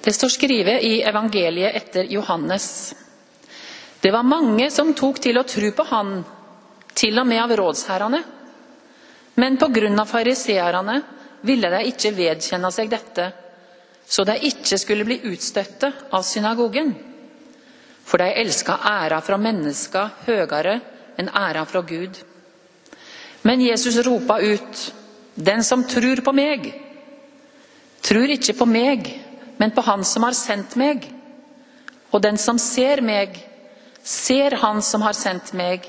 Det 0.00 0.12
står 0.12 0.28
skrevet 0.32 0.82
i 0.82 1.02
evangeliet 1.04 1.76
etter 1.76 2.08
Johannes. 2.08 2.94
Det 4.00 4.10
var 4.10 4.24
mange 4.24 4.70
som 4.72 4.94
tok 4.96 5.20
til 5.20 5.36
å 5.36 5.44
tro 5.44 5.72
på 5.76 5.84
han, 5.90 6.14
til 6.96 7.20
og 7.20 7.28
med 7.28 7.42
av 7.42 7.52
rådsherrene. 7.60 8.22
Men 9.40 9.58
på 9.60 9.68
grunn 9.68 10.00
av 10.00 10.08
fariseerne 10.08 10.96
ville 11.44 11.68
de 11.72 11.84
ikke 11.92 12.14
vedkjenne 12.16 12.72
seg 12.72 12.88
dette, 12.92 13.28
så 14.08 14.24
de 14.24 14.38
ikke 14.48 14.78
skulle 14.80 15.04
bli 15.06 15.20
utstøtte 15.30 15.92
av 16.16 16.24
synagogen. 16.26 16.94
For 18.04 18.18
de 18.18 18.32
elska 18.40 18.80
æra 18.90 19.20
fra 19.22 19.36
mennesker 19.38 20.24
høyere 20.26 20.80
enn 21.20 21.28
æra 21.28 21.66
fra 21.68 21.84
Gud. 21.86 22.16
Men 23.44 23.60
Jesus 23.60 24.00
ropa 24.04 24.40
ut, 24.40 24.92
den 25.34 25.64
som 25.64 25.84
tror 25.88 26.24
på 26.24 26.32
meg, 26.36 26.72
tror 28.02 28.32
ikke 28.32 28.56
på 28.58 28.66
meg, 28.68 29.12
men 29.60 29.70
på 29.70 29.80
Han 29.84 30.04
som 30.04 30.24
har 30.24 30.32
sendt 30.32 30.72
meg. 30.80 31.04
Og 32.10 32.22
den 32.24 32.38
som 32.40 32.56
ser 32.58 33.02
meg, 33.04 33.34
ser 34.02 34.56
Han 34.62 34.80
som 34.82 35.04
har 35.04 35.12
sendt 35.12 35.52
meg. 35.52 35.84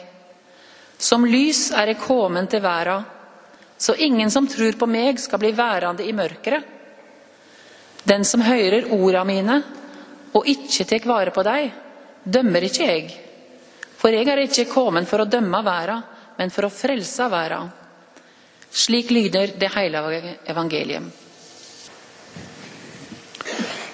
Som 0.99 1.23
lys 1.25 1.69
er 1.71 1.93
jeg 1.93 2.01
kommet 2.03 2.51
til 2.51 2.61
verden, 2.61 3.07
så 3.81 3.95
ingen 3.95 4.29
som 4.29 4.45
tror 4.47 4.75
på 4.77 4.85
meg, 4.91 5.17
skal 5.23 5.39
bli 5.41 5.53
værende 5.57 6.03
i 6.03 6.11
mørket. 6.13 6.67
Den 8.03 8.27
som 8.27 8.43
hører 8.43 8.91
orda 8.91 9.23
mine 9.25 9.55
og 10.35 10.51
ikke 10.51 10.85
tar 10.91 11.07
vare 11.07 11.31
på 11.31 11.47
dem, 11.47 11.71
dømmer 12.23 12.67
ikke 12.67 12.91
jeg. 12.91 13.09
For 13.97 14.11
jeg 14.11 14.27
er 14.27 14.43
ikke 14.43 14.67
kommet 14.69 15.07
for 15.07 15.23
å 15.23 15.29
dømme 15.31 15.63
verden, 15.63 16.03
men 16.37 16.51
for 16.51 16.67
å 16.67 16.75
frelse 16.75 17.31
verden. 17.31 17.71
Slik 18.71 19.15
lyder 19.15 19.55
det 19.57 19.73
hele 19.79 20.05
evangeliet. 20.43 21.20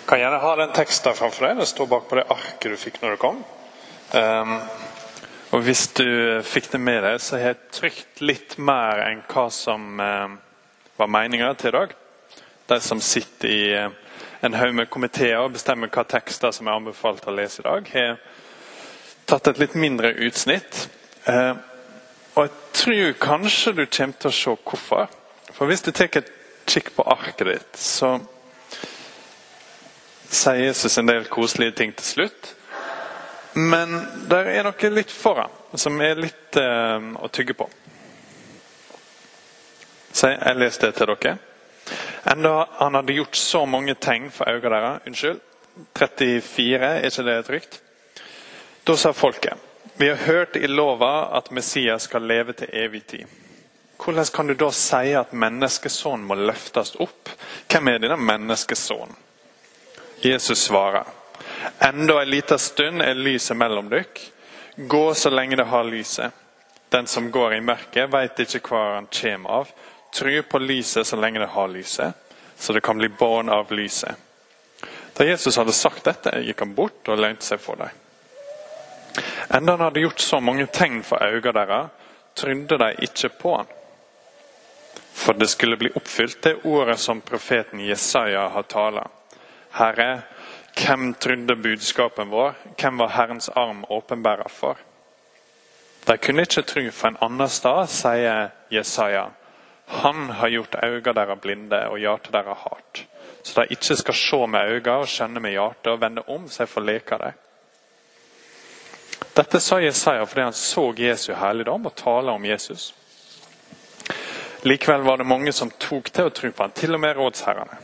Kan 0.07 0.19
gjerne 0.19 0.37
ha 0.37 0.55
den 0.55 0.73
teksten 0.75 1.15
framfor 1.15 1.49
deg. 1.49 1.57
Det 1.59 1.65
står 1.67 1.87
bak 1.91 2.05
på 2.07 2.15
det 2.15 2.27
arket 2.31 2.71
du 2.71 2.79
fikk 2.79 3.01
når 3.01 3.15
du 3.15 3.21
kom. 3.21 3.41
Um, 4.15 4.53
og 5.51 5.63
Hvis 5.65 5.87
du 5.99 6.07
fikk 6.47 6.69
det 6.71 6.79
med 6.79 7.01
deg, 7.03 7.19
så 7.23 7.35
har 7.35 7.51
jeg 7.51 7.71
trykt 7.75 8.21
litt 8.23 8.55
mer 8.59 9.01
enn 9.03 9.23
hva 9.27 9.47
som 9.51 9.99
um, 9.99 10.37
var 10.99 11.11
meninga 11.11 11.49
til 11.59 11.73
i 11.73 11.77
dag. 11.77 11.95
De 12.71 12.77
som 12.83 13.01
sitter 13.03 13.51
i 13.51 13.63
um, 13.83 13.97
en 14.47 14.55
haug 14.55 14.77
med 14.79 14.91
komiteer 14.93 15.41
og 15.41 15.57
bestemmer 15.57 15.91
hva 15.91 16.05
tekster 16.07 16.55
som 16.55 16.69
er 16.69 16.79
anbefalt 16.79 17.27
å 17.27 17.35
lese 17.35 17.63
i 17.63 17.67
dag, 17.67 17.91
har 17.91 18.15
tatt 19.27 19.51
et 19.51 19.59
litt 19.59 19.75
mindre 19.75 20.13
utsnitt. 20.23 20.85
Uh, 21.27 21.59
og 22.37 22.45
jeg 22.45 22.55
tror 22.79 23.19
kanskje 23.27 23.75
du 23.75 23.83
kommer 23.91 24.23
til 24.23 24.31
å 24.31 24.39
se 24.39 24.55
hvorfor. 24.55 25.11
For 25.51 25.67
hvis 25.67 25.83
du 25.83 25.91
tar 25.91 26.15
et 26.15 26.31
kikk 26.67 26.93
på 26.95 27.07
arket 27.11 27.47
ditt, 27.49 27.79
så 27.81 28.15
sier 30.29 30.67
Jesus 30.67 30.97
en 30.97 31.09
del 31.09 31.27
koselige 31.31 31.71
ting 31.71 31.95
til 31.95 32.05
slutt. 32.05 32.53
Men 33.57 33.95
det 34.29 34.43
er 34.53 34.65
noe 34.65 34.93
litt 34.93 35.11
foran 35.11 35.53
som 35.73 35.97
er 36.01 36.19
litt 36.19 36.57
eh, 36.59 37.11
å 37.17 37.29
tygge 37.33 37.55
på. 37.57 37.67
Så 40.11 40.31
jeg 40.33 40.57
leste 40.57 40.89
det 40.89 40.97
til 40.97 41.11
dere. 41.13 41.37
Enda 42.27 42.53
han 42.79 42.97
hadde 42.97 43.15
gjort 43.17 43.37
så 43.39 43.65
mange 43.69 43.95
tegn 44.01 44.29
for 44.33 44.49
øynene 44.49 44.81
deres 44.81 45.09
Unnskyld. 45.09 45.43
34, 45.93 46.77
er 46.81 47.05
ikke 47.05 47.25
det 47.27 47.37
trygt? 47.45 47.81
Da 48.87 48.95
sa 48.97 49.11
folket 49.13 49.53
Vi 49.97 50.07
har 50.09 50.23
hørt 50.25 50.55
i 50.55 50.67
lova 50.67 51.29
at 51.37 51.51
Messias 51.51 52.07
skal 52.09 52.25
leve 52.25 52.53
til 52.57 52.73
evig 52.73 53.03
tid. 53.07 53.25
Hvordan 53.97 54.25
kan 54.33 54.47
du 54.47 54.53
da 54.53 54.71
si 54.73 55.13
at 55.17 55.33
menneskesønnen 55.33 56.25
må 56.25 56.35
løftes 56.37 56.95
opp? 57.01 57.29
Hvem 57.69 57.87
er 57.87 58.03
denne 58.03 58.17
menneskesonen? 58.21 59.15
Jesus 60.21 60.63
svarer. 60.63 61.03
Enda 61.79 62.21
en 62.21 62.29
liten 62.29 62.59
stund 62.59 63.01
er 63.01 63.13
lyset 63.13 63.57
mellom 63.57 63.89
dere. 63.89 64.05
Gå 64.75 65.13
så 65.13 65.29
lenge 65.29 65.55
det 65.55 65.63
har 65.63 65.83
lyset. 65.83 66.31
Den 66.89 67.07
som 67.07 67.31
går 67.31 67.53
i 67.53 67.61
mørket, 67.61 68.09
veit 68.11 68.39
ikke 68.39 68.61
hva 68.69 68.83
han 68.95 69.09
kommer 69.11 69.61
av. 69.61 69.71
Tru 70.13 70.41
på 70.41 70.59
lyset 70.59 71.07
så 71.07 71.19
lenge 71.19 71.39
det 71.39 71.51
har 71.51 71.67
lyset, 71.67 72.13
så 72.57 72.73
det 72.73 72.81
kan 72.81 72.97
bli 72.97 73.09
barn 73.09 73.49
av 73.49 73.71
lyset. 73.71 74.15
Da 75.17 75.25
Jesus 75.25 75.57
hadde 75.57 75.73
sagt 75.73 76.05
dette, 76.05 76.31
gikk 76.45 76.61
han 76.63 76.75
bort 76.77 77.09
og 77.09 77.19
lønte 77.19 77.45
seg 77.45 77.59
for 77.59 77.81
dem. 77.81 77.89
Enda 79.49 79.75
han 79.75 79.85
hadde 79.87 80.05
gjort 80.05 80.21
så 80.21 80.39
mange 80.39 80.67
tegn 80.71 81.01
for 81.03 81.21
øynene 81.25 81.53
deres, 81.57 81.91
trodde 82.37 82.77
de 82.77 82.89
ikke 83.09 83.29
på 83.41 83.55
han. 83.57 83.69
For 85.17 85.33
det 85.33 85.49
skulle 85.49 85.77
bli 85.77 85.89
oppfylt, 85.95 86.41
det 86.43 86.59
ordet 86.63 86.99
som 87.01 87.21
profeten 87.21 87.81
Jesaja 87.81 88.47
har 88.53 88.69
talt. 88.69 89.16
Herre, 89.77 90.21
hvem 90.77 91.13
trodde 91.13 91.55
budskapen 91.55 92.29
vår? 92.29 92.53
Hvem 92.77 92.97
var 92.97 93.09
Herrens 93.13 93.49
arm 93.49 93.83
åpenbærer 93.89 94.49
for? 94.49 94.77
De 96.07 96.17
kunne 96.17 96.41
ikke 96.47 96.63
tro 96.65 96.83
for 96.91 97.11
en 97.11 97.19
annen 97.21 97.49
sted 97.51 97.89
sier 97.91 98.49
Jesaja. 98.73 99.27
Han 100.01 100.29
har 100.39 100.49
gjort 100.49 100.77
øynene 100.83 101.13
deres 101.13 101.41
blinde 101.41 101.81
og 101.91 101.99
hjertet 101.99 102.33
deres 102.33 102.63
hardt. 102.63 103.03
Så 103.43 103.61
de 103.61 103.67
ikke 103.75 103.95
skal 103.95 104.15
se 104.15 104.39
med 104.47 104.71
øynene 104.71 104.95
og 105.01 105.07
skjønne 105.07 105.43
med 105.43 105.53
hjertet 105.55 105.91
og 105.91 106.01
vende 106.01 106.23
om 106.27 106.47
seg 106.51 106.69
for 106.71 106.81
leke 106.81 107.19
dem. 107.21 107.35
Dette 109.37 109.59
sa 109.61 109.77
Jesaja 109.79 110.23
fordi 110.25 110.47
han 110.47 110.57
så 110.57 110.87
Jesu 110.97 111.33
herligdom 111.33 111.85
og 111.85 111.95
tale 111.95 112.31
om 112.31 112.45
Jesus. 112.45 112.93
Likevel 114.63 115.05
var 115.05 115.17
det 115.21 115.29
mange 115.29 115.53
som 115.53 115.69
tok 115.69 116.09
til 116.09 116.27
å 116.27 116.33
tro 116.33 116.51
på 116.51 116.63
han, 116.63 116.73
til 116.73 116.97
og 116.97 116.99
med 116.99 117.15
rådsherrene. 117.15 117.77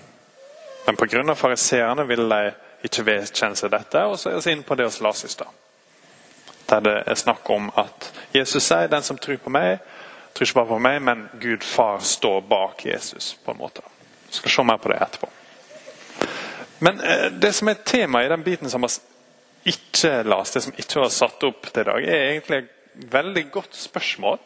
Men 0.85 0.95
pga. 0.95 1.35
fariseerne 1.35 2.07
ville 2.07 2.35
de 2.35 2.53
ikke 2.83 3.05
vedkjenne 3.05 3.55
seg 3.55 3.71
dette, 3.71 4.03
og 4.05 4.17
så 4.19 4.29
er 4.29 4.41
vi 4.41 4.51
inne 4.51 4.67
på 4.67 4.75
det 4.75 4.89
hos 4.89 5.01
Lasis. 5.01 5.35
da. 5.35 5.45
Der 6.69 6.79
det 6.79 7.03
er 7.07 7.15
snakk 7.15 7.49
om 7.49 7.71
at 7.77 8.11
Jesus 8.33 8.63
sier 8.63 8.87
den 8.87 9.03
som 9.03 9.17
tror 9.17 9.37
på 9.37 9.49
meg, 9.49 9.79
tror 10.33 10.47
ikke 10.47 10.59
bare 10.59 10.67
på 10.67 10.79
meg, 10.79 11.01
men 11.01 11.29
Gud 11.39 11.63
far 11.63 11.99
står 11.99 12.41
bak 12.41 12.85
Jesus. 12.85 13.37
på 13.45 13.51
en 13.51 13.57
måte. 13.57 13.81
Vi 14.27 14.33
skal 14.33 14.51
se 14.51 14.63
mer 14.63 14.77
på 14.77 14.89
det 14.89 15.01
etterpå. 15.01 15.29
Men 16.79 16.99
eh, 16.99 17.31
det 17.31 17.53
som 17.55 17.67
er 17.67 17.73
tema 17.85 18.23
i 18.23 18.29
den 18.29 18.43
biten 18.43 18.69
som 18.69 18.81
vi 18.81 18.89
ikke 19.71 20.23
las, 20.23 20.51
det 20.51 20.63
som 20.63 20.73
ikke 20.77 20.99
var 20.99 21.09
satt 21.09 21.43
opp 21.43 21.69
til 21.71 21.81
i 21.81 21.85
dag, 21.85 22.03
er 22.03 22.31
egentlig 22.31 22.57
et 22.57 23.13
veldig 23.13 23.51
godt 23.51 23.75
spørsmål. 23.75 24.39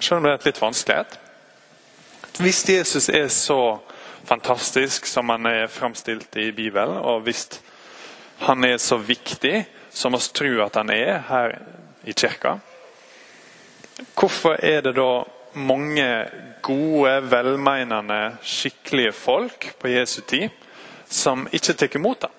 Selv 0.00 0.16
om 0.16 0.22
det 0.22 0.32
er 0.32 0.38
et 0.38 0.44
litt 0.44 0.60
vanskelighet. 0.62 1.18
Hvis 2.38 2.68
Jesus 2.68 3.08
er 3.08 3.28
så 3.28 3.78
fantastisk 4.28 5.06
som 5.08 5.28
han 5.32 5.46
er 5.48 5.70
framstilt 5.72 6.36
i 6.36 6.50
Bibelen. 6.52 6.96
Og 7.00 7.24
hvis 7.26 7.46
han 8.44 8.64
er 8.64 8.76
så 8.76 8.98
viktig 9.00 9.64
som 9.90 10.14
vi 10.14 10.22
tror 10.34 10.66
at 10.66 10.76
han 10.76 10.90
er 10.94 11.22
her 11.28 11.58
i 12.04 12.12
kirka, 12.12 12.58
hvorfor 14.14 14.58
er 14.62 14.84
det 14.84 14.94
da 14.96 15.24
mange 15.58 16.06
gode, 16.62 17.30
velmenende, 17.30 18.36
skikkelige 18.42 19.12
folk 19.12 19.72
på 19.80 19.88
Jesu 19.88 20.20
tid 20.20 20.48
som 21.08 21.48
ikke 21.52 21.72
tar 21.72 21.96
imot 21.96 22.28
ham? 22.28 22.34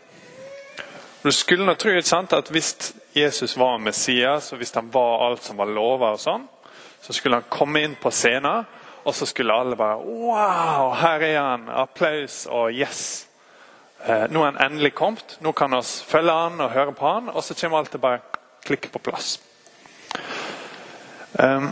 Du 1.23 1.31
skulle 1.35 1.65
nå 1.65 1.73
tro 1.75 1.91
at 1.91 2.49
hvis 2.49 2.93
Jesus 3.15 3.57
var 3.57 3.77
Messias, 3.77 4.53
og 4.53 4.57
hvis 4.57 4.71
han 4.71 4.93
var 4.93 5.27
alt 5.27 5.43
som 5.43 5.57
var 5.57 5.67
lova, 5.67 6.13
sånn, 6.17 6.45
så 7.01 7.13
skulle 7.13 7.41
han 7.41 7.49
komme 7.51 7.81
inn 7.83 7.97
på 7.99 8.11
scenen 8.11 8.63
og 9.03 9.15
så 9.15 9.25
skulle 9.25 9.53
alle 9.53 9.77
bare 9.79 9.97
Wow, 9.97 10.93
her 10.99 11.25
er 11.25 11.39
han! 11.39 11.69
Applaus 11.69 12.45
og 12.49 12.73
yes! 12.73 13.27
Eh, 14.05 14.25
nå 14.31 14.41
er 14.41 14.51
han 14.51 14.71
endelig 14.71 14.93
kommet. 14.95 15.37
Nå 15.43 15.51
kan 15.51 15.75
vi 15.75 15.81
følge 15.83 16.33
han 16.33 16.61
og 16.61 16.71
høre 16.71 16.95
på 16.95 17.07
han, 17.07 17.29
og 17.29 17.43
så 17.43 17.55
kommer 17.59 17.79
alt 17.79 17.91
til 17.91 18.03
bare 18.03 18.21
klikke 18.65 18.91
på 18.93 19.01
plass. 19.03 19.39
Um, 21.39 21.69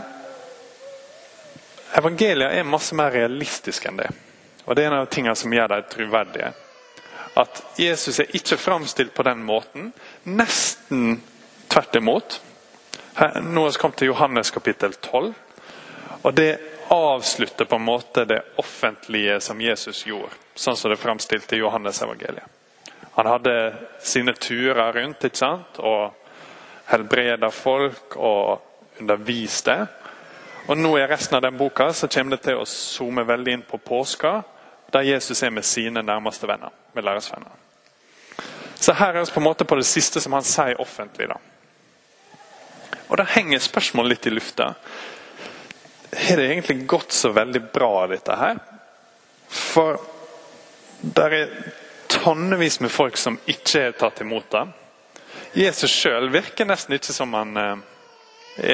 evangeliet 1.98 2.54
er 2.54 2.68
masse 2.68 2.96
mer 2.96 3.12
realistisk 3.12 3.88
enn 3.88 4.00
det. 4.00 4.08
Og 4.66 4.76
Det 4.76 4.84
er 4.84 4.90
en 4.90 5.00
av 5.00 5.08
tingene 5.08 5.36
som 5.36 5.52
gjør 5.52 5.72
dem 5.72 5.88
troverdige. 5.90 6.52
At 7.38 7.62
Jesus 7.78 8.18
er 8.20 8.36
ikke 8.36 8.58
framstilt 8.60 9.14
på 9.14 9.24
den 9.24 9.42
måten. 9.46 9.92
Nesten 10.24 11.22
tvert 11.70 11.96
imot. 11.96 12.40
Her, 13.16 13.40
nå 13.40 13.64
har 13.64 13.72
vi 13.72 13.80
kommet 13.80 13.98
til 13.98 14.12
Johannes 14.12 14.50
kapittel 14.50 14.94
12. 14.94 15.32
Og 16.22 16.36
det 16.36 16.50
avslutte 16.88 17.64
på 17.64 17.76
en 17.76 17.82
måte 17.82 18.24
det 18.24 18.42
offentlige 18.56 19.40
som 19.40 19.60
Jesus 19.60 20.06
gjorde, 20.06 20.32
sånn 20.54 20.76
som 20.76 20.90
det 20.90 21.00
framstilte 21.00 21.56
i 21.56 21.62
Johannes 21.62 22.02
evangeliet. 22.02 22.46
Han 23.18 23.26
hadde 23.26 23.54
sine 24.00 24.32
turer 24.38 24.92
rundt 24.92 25.24
ikke 25.26 25.40
sant? 25.40 25.78
og 25.78 26.14
helbreda 26.88 27.50
folk 27.50 28.14
og 28.16 29.00
underviste. 29.00 29.74
Og 30.68 30.78
nå 30.78 30.92
i 30.98 31.06
resten 31.08 31.36
av 31.36 31.42
den 31.42 31.56
boka 31.58 31.90
så 31.92 32.08
kommer 32.08 32.36
det 32.36 32.44
til 32.46 32.60
å 32.60 32.68
zoome 32.68 33.24
veldig 33.26 33.56
inn 33.56 33.64
på 33.66 33.80
påska, 33.82 34.42
der 34.92 35.08
Jesus 35.10 35.42
er 35.42 35.50
med 35.50 35.66
sine 35.66 36.02
nærmeste 36.02 36.46
venner. 36.46 36.70
med 36.92 37.04
læresvenner. 37.04 37.52
Så 38.74 38.92
her 38.92 39.14
er 39.14 39.24
vi 39.24 39.32
på 39.32 39.40
en 39.40 39.44
måte 39.44 39.64
på 39.64 39.76
det 39.76 39.86
siste 39.86 40.20
som 40.20 40.32
han 40.32 40.42
sier 40.42 40.80
offentlig. 40.80 41.28
da. 41.28 41.36
Og 43.08 43.16
Da 43.18 43.24
henger 43.24 43.58
spørsmålet 43.58 44.08
litt 44.08 44.26
i 44.26 44.30
lufta 44.30 44.74
har 46.12 46.36
det 46.36 46.46
egentlig 46.46 46.86
gått 46.86 47.12
så 47.12 47.32
veldig 47.36 47.62
bra, 47.72 48.06
dette 48.06 48.36
her? 48.36 48.58
For 49.48 49.98
det 51.00 51.24
er 51.24 51.52
tonnevis 52.08 52.80
med 52.80 52.90
folk 52.90 53.16
som 53.16 53.38
ikke 53.46 53.88
er 53.88 53.96
tatt 53.98 54.22
imot 54.24 54.50
det. 54.52 54.64
Jesus 55.58 55.92
sjøl 55.92 56.28
virker 56.32 56.68
nesten 56.68 56.96
ikke 56.96 57.14
som 57.14 57.34
han 57.36 57.56
eh, 57.56 57.76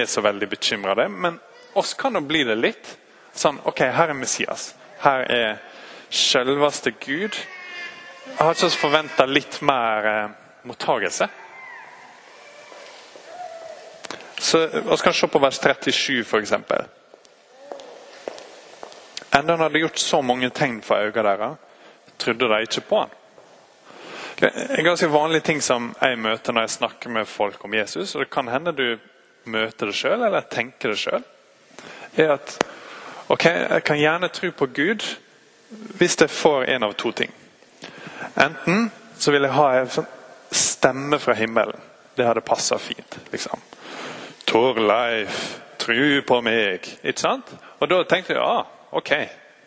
er 0.00 0.06
så 0.10 0.22
veldig 0.25 0.48
bekymra 0.50 1.08
men 1.08 1.38
oss 1.75 1.94
kan 1.94 2.14
jo 2.14 2.22
bli 2.25 2.44
det 2.46 2.56
litt. 2.58 2.96
Sånn, 3.34 3.58
ok, 3.66 3.81
her 3.94 4.12
er 4.12 4.19
Messias. 4.19 4.72
Her 5.02 5.26
er 5.31 5.56
sjølveste 6.14 6.94
Gud. 7.02 7.34
Jeg 7.34 8.38
har 8.38 8.54
ikke 8.54 8.78
forventa 8.78 9.26
litt 9.26 9.58
mer 9.66 10.06
eh, 10.10 10.36
mottagelse. 10.64 11.28
Så 14.38 14.66
Vi 14.66 14.96
kan 15.02 15.14
se 15.14 15.26
på 15.26 15.40
vers 15.40 15.58
37, 15.58 16.20
f.eks. 16.22 16.52
Enda 19.34 19.52
han 19.52 19.60
hadde 19.66 19.82
gjort 19.82 19.98
så 19.98 20.22
mange 20.22 20.50
tegn 20.54 20.81
for 20.82 21.02
øynene 21.02 21.36
deres, 21.36 21.58
trodde 22.19 22.48
de 22.48 22.60
ikke 22.62 22.84
på 22.88 23.02
han. 23.02 23.14
En 24.78 24.84
ganske 24.84 25.10
vanlig 25.10 25.42
ting 25.42 25.62
som 25.62 25.92
jeg 26.02 26.19
møter 26.19 26.52
når 26.52 26.66
jeg 26.66 26.76
snakker 26.78 27.10
med 27.10 27.26
folk 27.26 27.64
om 27.64 27.75
Jesus, 27.75 28.14
og 28.14 28.25
det 28.25 28.31
kan 28.31 28.48
hende 28.48 28.75
du 28.75 28.86
møter 29.50 29.90
det 29.90 29.96
sjøl 29.98 30.22
eller 30.22 30.46
tenker 30.50 30.94
det 30.94 30.98
sjøl, 30.98 31.25
er 32.16 32.34
at 32.36 32.56
ok, 33.28 33.44
jeg 33.44 33.84
kan 33.84 33.98
gjerne 33.98 34.31
tro 34.32 34.50
på 34.50 34.66
Gud 34.66 35.06
hvis 35.98 36.16
jeg 36.20 36.31
får 36.31 36.69
en 36.75 36.86
av 36.86 36.94
to 36.98 37.10
ting. 37.12 37.32
Enten 38.38 38.90
så 39.19 39.32
vil 39.34 39.46
jeg 39.46 39.56
ha 39.56 39.66
en 39.78 39.90
sånn 39.90 40.10
stemme 40.54 41.19
fra 41.19 41.34
himmelen. 41.34 41.81
Det 42.14 42.26
hadde 42.26 42.44
passa 42.46 42.78
fint. 42.78 43.19
liksom. 43.32 43.58
Torleif, 44.46 45.58
tru 45.78 46.22
på 46.22 46.40
meg. 46.46 46.86
Ikke 47.02 47.20
sant? 47.20 47.50
Og 47.81 47.90
da 47.90 48.02
tenkte 48.06 48.34
jeg 48.34 48.40
ja, 48.42 48.60
ah, 48.60 48.83
ok. 48.96 49.12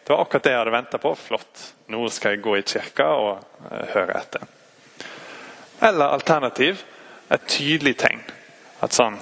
Det 0.04 0.14
var 0.14 0.24
akkurat 0.24 0.44
det 0.44 0.54
jeg 0.54 0.62
hadde 0.62 0.76
venta 0.76 1.00
på. 1.04 1.14
Flott. 1.20 1.64
Nå 1.92 2.06
skal 2.14 2.36
jeg 2.36 2.44
gå 2.46 2.58
i 2.58 2.66
kirka 2.68 3.08
og 3.20 3.32
uh, 3.68 3.84
høre 3.94 4.18
etter. 4.22 4.46
Eller 5.84 6.16
alternativ 6.16 6.84
et 7.30 7.48
tydelig 7.52 7.98
tegn. 8.00 8.24
At 8.84 8.96
sånn 8.96 9.18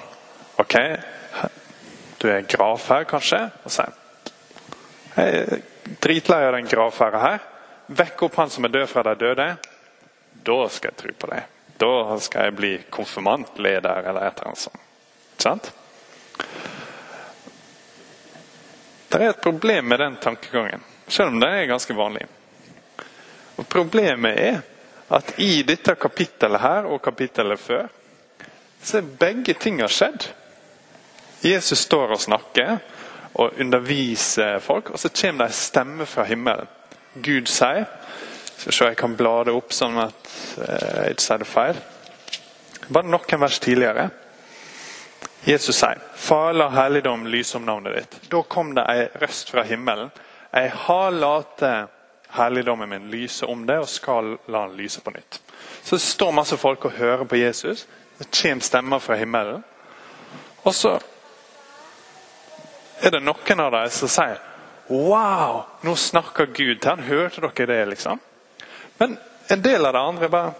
Ok, 0.56 0.72
du 2.16 2.30
er 2.32 2.46
gravferd, 2.48 3.04
kanskje? 3.10 3.42
Og 3.68 3.72
sier 3.74 3.90
jeg 5.16 5.32
er 5.32 5.60
dritlei 6.00 6.42
av 6.44 6.54
den 6.56 6.68
gravferda 6.68 7.20
her. 7.20 7.44
Vekk 7.86 8.26
opp 8.26 8.38
han 8.40 8.50
som 8.52 8.66
er 8.66 8.72
død 8.72 8.88
fra 8.90 9.04
de 9.06 9.14
døde. 9.20 9.46
Da 10.44 10.56
skal 10.72 10.92
jeg 10.92 10.98
tro 11.00 11.12
på 11.20 11.30
deg. 11.30 11.52
Da 11.80 12.18
skal 12.24 12.48
jeg 12.48 12.56
bli 12.56 12.72
konfirmantleder 12.92 14.10
eller 14.10 14.26
et 14.26 14.40
eller 14.40 14.50
annet 14.50 14.64
sånt. 14.64 14.82
Sant? 15.40 15.70
Det 19.08 19.22
er 19.22 19.30
et 19.30 19.42
problem 19.42 19.84
med 19.84 20.00
den 20.02 20.16
tankegangen, 20.22 20.82
selv 21.08 21.34
om 21.34 21.40
det 21.40 21.48
er 21.48 21.68
ganske 21.70 21.94
vanlig. 21.94 22.26
Og 23.56 23.68
Problemet 23.68 24.40
er 24.40 24.58
at 25.14 25.36
i 25.38 25.62
dette 25.62 25.94
kapittelet 25.94 26.60
her 26.60 26.88
og 26.90 27.02
kapittelet 27.02 27.60
før, 27.60 27.86
så 28.82 28.98
er 28.98 29.14
begge 29.20 29.54
ting 29.54 29.80
har 29.80 29.92
skjedd. 29.92 30.28
Jesus 31.44 31.84
står 31.86 32.16
og 32.16 32.20
snakker 32.20 32.78
og 33.36 33.60
underviser 33.60 34.58
folk, 34.64 34.90
og 34.90 34.98
så 34.98 35.10
kommer 35.12 35.46
det 35.46 35.54
en 35.54 35.60
stemme 35.60 36.06
fra 36.06 36.24
himmelen. 36.24 36.68
Gud 37.14 37.48
sier 37.48 37.86
Skal 38.56 38.72
se, 38.72 38.84
jeg 38.88 38.96
kan 38.96 39.16
bla 39.16 39.42
det 39.44 39.52
opp 39.52 39.74
sånn 39.76 39.98
at 40.00 40.28
eh, 40.64 40.92
jeg 41.04 41.12
ikke 41.12 41.24
sier 41.26 41.40
det 41.42 41.48
feil. 41.48 41.80
Bare 42.88 43.04
noen 43.04 43.42
vers 43.42 43.58
tidligere. 43.60 44.06
Jesus 45.46 45.76
sier, 45.76 45.98
'Far, 46.14 46.52
la 46.52 46.68
helligdom 46.68 47.26
lyse 47.26 47.56
om 47.56 47.66
navnet 47.66 47.94
ditt'. 47.94 48.28
Da 48.30 48.42
kom 48.42 48.74
det 48.74 48.84
ei 48.88 49.08
røst 49.20 49.50
fra 49.50 49.62
himmelen. 49.62 50.10
Jeg 50.52 50.72
har 50.74 51.10
latt 51.10 51.62
helligdommen 52.28 52.88
min 52.88 53.10
lyse 53.10 53.46
om 53.46 53.66
det, 53.66 53.78
og 53.78 53.88
skal 53.88 54.38
la 54.48 54.66
den 54.66 54.76
lyse 54.76 55.00
på 55.00 55.10
nytt. 55.10 55.40
Så 55.82 55.98
står 55.98 56.32
masse 56.32 56.56
folk 56.56 56.84
og 56.84 56.90
hører 56.98 57.24
på 57.24 57.36
Jesus. 57.36 57.86
Det 58.18 58.42
kommer 58.42 58.60
stemmer 58.60 58.98
fra 58.98 59.14
himmelen. 59.14 59.64
Og 60.64 60.74
så 60.74 60.98
er 63.00 63.10
det 63.10 63.22
noen 63.22 63.60
av 63.60 63.72
dem 63.72 63.90
som 63.90 64.08
sier 64.08 64.38
Wow, 64.88 65.64
nå 65.82 65.96
snakker 65.98 66.46
Gud 66.46 66.78
til 66.78 66.90
han. 66.90 67.00
Hørte 67.02 67.40
dere 67.40 67.66
det, 67.66 67.88
liksom? 67.88 68.20
Men 68.98 69.18
en 69.50 69.62
del 69.62 69.86
av 69.86 69.92
det 69.92 70.00
andre 70.00 70.28
bare 70.28 70.52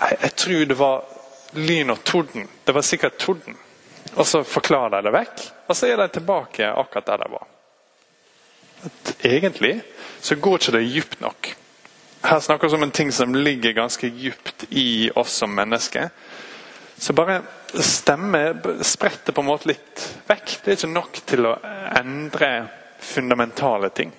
Jeg, 0.00 0.18
jeg 0.22 0.34
tror 0.36 0.64
det 0.64 0.78
var 0.78 1.04
lyn 1.52 1.90
og 1.90 2.02
torden. 2.04 2.48
Det 2.64 2.74
var 2.74 2.82
sikkert 2.82 3.18
torden. 3.18 3.56
Og 4.14 4.26
så 4.26 4.42
forklarer 4.44 4.98
de 4.98 5.08
det 5.08 5.14
vekk, 5.14 5.44
og 5.68 5.76
så 5.76 5.88
er 5.88 6.00
de 6.00 6.08
tilbake 6.12 6.68
akkurat 6.68 7.06
der 7.06 7.22
de 7.22 7.30
var. 7.32 7.46
At 8.88 9.24
egentlig 9.26 9.80
så 10.20 10.34
går 10.34 10.58
ikke 10.58 10.76
det 10.78 10.84
djupt 10.86 11.20
nok. 11.20 11.54
Her 12.22 12.40
snakker 12.40 12.68
vi 12.68 12.76
om 12.76 12.82
en 12.82 12.94
ting 12.94 13.12
som 13.12 13.34
ligger 13.34 13.72
ganske 13.72 14.06
djupt 14.06 14.64
i 14.70 15.10
oss 15.14 15.32
som 15.42 15.54
mennesker. 15.54 16.10
Så 16.98 17.12
bare 17.12 17.42
stemme 17.74 18.58
spretter 18.82 19.32
på 19.32 19.40
en 19.40 19.46
måte 19.46 19.70
litt 19.70 20.02
vekk. 20.26 20.56
Det 20.64 20.72
er 20.72 20.78
ikke 20.80 20.90
nok 20.90 21.20
til 21.26 21.46
å 21.46 21.58
endre 22.00 22.50
fundamentale 22.98 23.92
ting. 23.94 24.10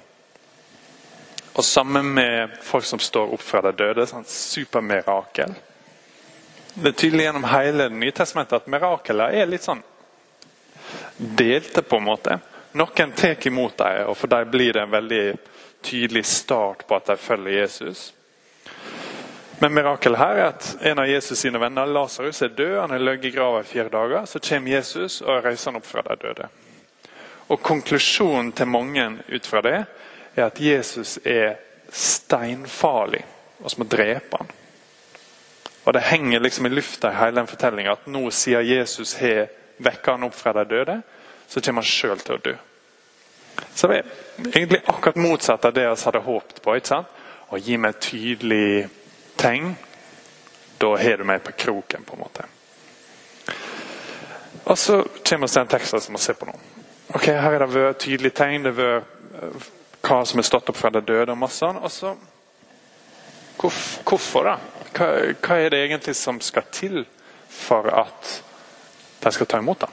Og 1.59 1.65
sammen 1.65 2.13
med 2.15 2.55
folk 2.63 2.85
som 2.87 3.01
står 3.03 3.33
opp 3.35 3.43
fra 3.43 3.61
de 3.65 3.73
døde. 3.75 4.07
Sånn 4.07 4.23
supermirakel. 4.23 5.57
Det 6.73 6.87
er 6.87 6.97
tydelig 6.97 7.23
gjennom 7.23 7.47
hele 7.49 7.89
Det 7.89 8.53
at 8.53 8.67
mirakeler 8.69 9.33
er 9.41 9.49
litt 9.49 9.65
sånn 9.65 9.81
delte, 11.17 11.81
på 11.81 11.97
en 11.97 12.05
måte. 12.05 12.39
Noen 12.77 13.11
tar 13.17 13.35
imot 13.49 13.77
dem, 13.77 14.05
og 14.07 14.17
for 14.17 14.31
dem 14.31 14.51
blir 14.51 14.73
det 14.73 14.85
en 14.85 14.93
veldig 14.93 15.23
tydelig 15.81 16.25
start 16.25 16.85
på 16.87 16.95
at 16.95 17.09
de 17.09 17.17
følger 17.17 17.61
Jesus. 17.61 18.13
Men 19.59 19.73
mirakelet 19.75 20.19
her 20.19 20.37
er 20.37 20.45
at 20.53 20.67
en 20.87 21.01
av 21.03 21.09
Jesus 21.09 21.41
sine 21.41 21.59
venner, 21.59 21.89
Lasarus, 21.89 22.41
er 22.41 22.53
død. 22.55 22.77
Han 22.79 22.93
har 22.95 23.01
ligget 23.03 23.33
i 23.33 23.35
grava 23.35 23.59
i 23.59 23.67
fire 23.67 23.89
dager. 23.91 24.25
Så 24.25 24.39
kommer 24.39 24.71
Jesus 24.71 25.19
og 25.21 25.43
reiser 25.43 25.71
han 25.71 25.81
opp 25.81 25.87
fra 25.89 26.03
de 26.05 26.15
døde. 26.21 26.47
Og 27.49 27.59
Konklusjonen 27.61 28.53
til 28.55 28.69
mange 28.71 29.09
ut 29.27 29.49
fra 29.49 29.61
det 29.65 29.81
er 30.35 30.45
at 30.45 30.61
Jesus 30.61 31.17
er 31.25 31.57
steinfarlig 31.91 33.25
og 33.59 33.71
som 33.73 33.83
å 33.83 33.89
drepe 33.89 34.39
han. 34.39 34.55
Og 35.89 35.93
Det 35.93 36.01
henger 36.05 36.39
liksom 36.39 36.65
i 36.65 36.69
lufta 36.69 37.09
i 37.09 37.15
hele 37.17 37.39
den 37.39 37.47
fortellinga 37.49 37.95
at 37.95 38.03
nå 38.05 38.27
siden 38.29 38.67
Jesus 38.67 39.15
har 39.17 39.47
vekka 39.81 40.11
han 40.11 40.27
opp 40.27 40.35
fra 40.37 40.53
de 40.53 40.65
døde, 40.69 41.01
så 41.47 41.61
kommer 41.65 41.81
han 41.81 41.89
sjøl 41.89 42.19
til 42.21 42.35
å 42.35 42.41
dø. 42.45 42.53
Så 43.73 43.89
det 43.89 43.97
er 43.97 44.51
egentlig 44.51 44.83
akkurat 44.85 45.17
motsatt 45.17 45.65
av 45.65 45.73
det 45.73 45.87
vi 45.87 46.03
hadde 46.03 46.21
håpet 46.27 46.61
på. 46.61 46.75
ikke 46.77 46.91
sant? 46.91 47.17
Å 47.49 47.57
gi 47.57 47.77
meg 47.81 47.95
et 47.95 48.05
tydelig 48.05 48.89
tegn. 49.41 49.73
Da 50.77 50.93
har 51.01 51.17
du 51.17 51.25
meg 51.25 51.41
på 51.43 51.57
kroken, 51.57 52.05
på 52.05 52.13
en 52.13 52.21
måte. 52.21 52.45
Og 54.69 54.77
så 54.77 55.01
kommer 55.25 55.47
vi 55.47 55.53
til 55.55 55.63
den 55.63 55.73
teksten 55.73 56.05
som 56.05 56.19
vi 56.19 56.21
ser 56.21 56.37
på 56.37 56.45
nå. 56.45 56.53
Ok, 57.17 57.31
Her 57.33 57.55
er 57.55 57.65
det 57.65 57.73
vært 57.73 58.03
tydelig 58.05 58.35
tegn. 58.37 58.69
Det 58.69 58.75
har 58.77 59.01
vært 59.01 60.05
hva 60.05 60.21
som 60.21 60.37
er 60.37 60.45
stått 60.53 60.69
opp 60.69 60.77
fra 60.77 60.93
de 60.93 61.01
døde. 61.01 61.33
Og 61.33 61.41
masse 61.47 61.65
og 61.65 61.91
så 61.91 62.13
Hvorfor, 63.59 64.45
da? 64.45 64.78
Hva, 64.93 65.07
hva, 65.41 65.55
er 65.55 65.69
det 65.69 65.83
egentlig 65.85 66.15
som 66.17 66.41
skal 66.41 66.67
til 66.73 67.03
for 67.49 67.87
at 67.93 68.33
de 69.23 69.31
skal 69.31 69.49
ta 69.49 69.59
imot 69.61 69.85
det? 69.85 69.89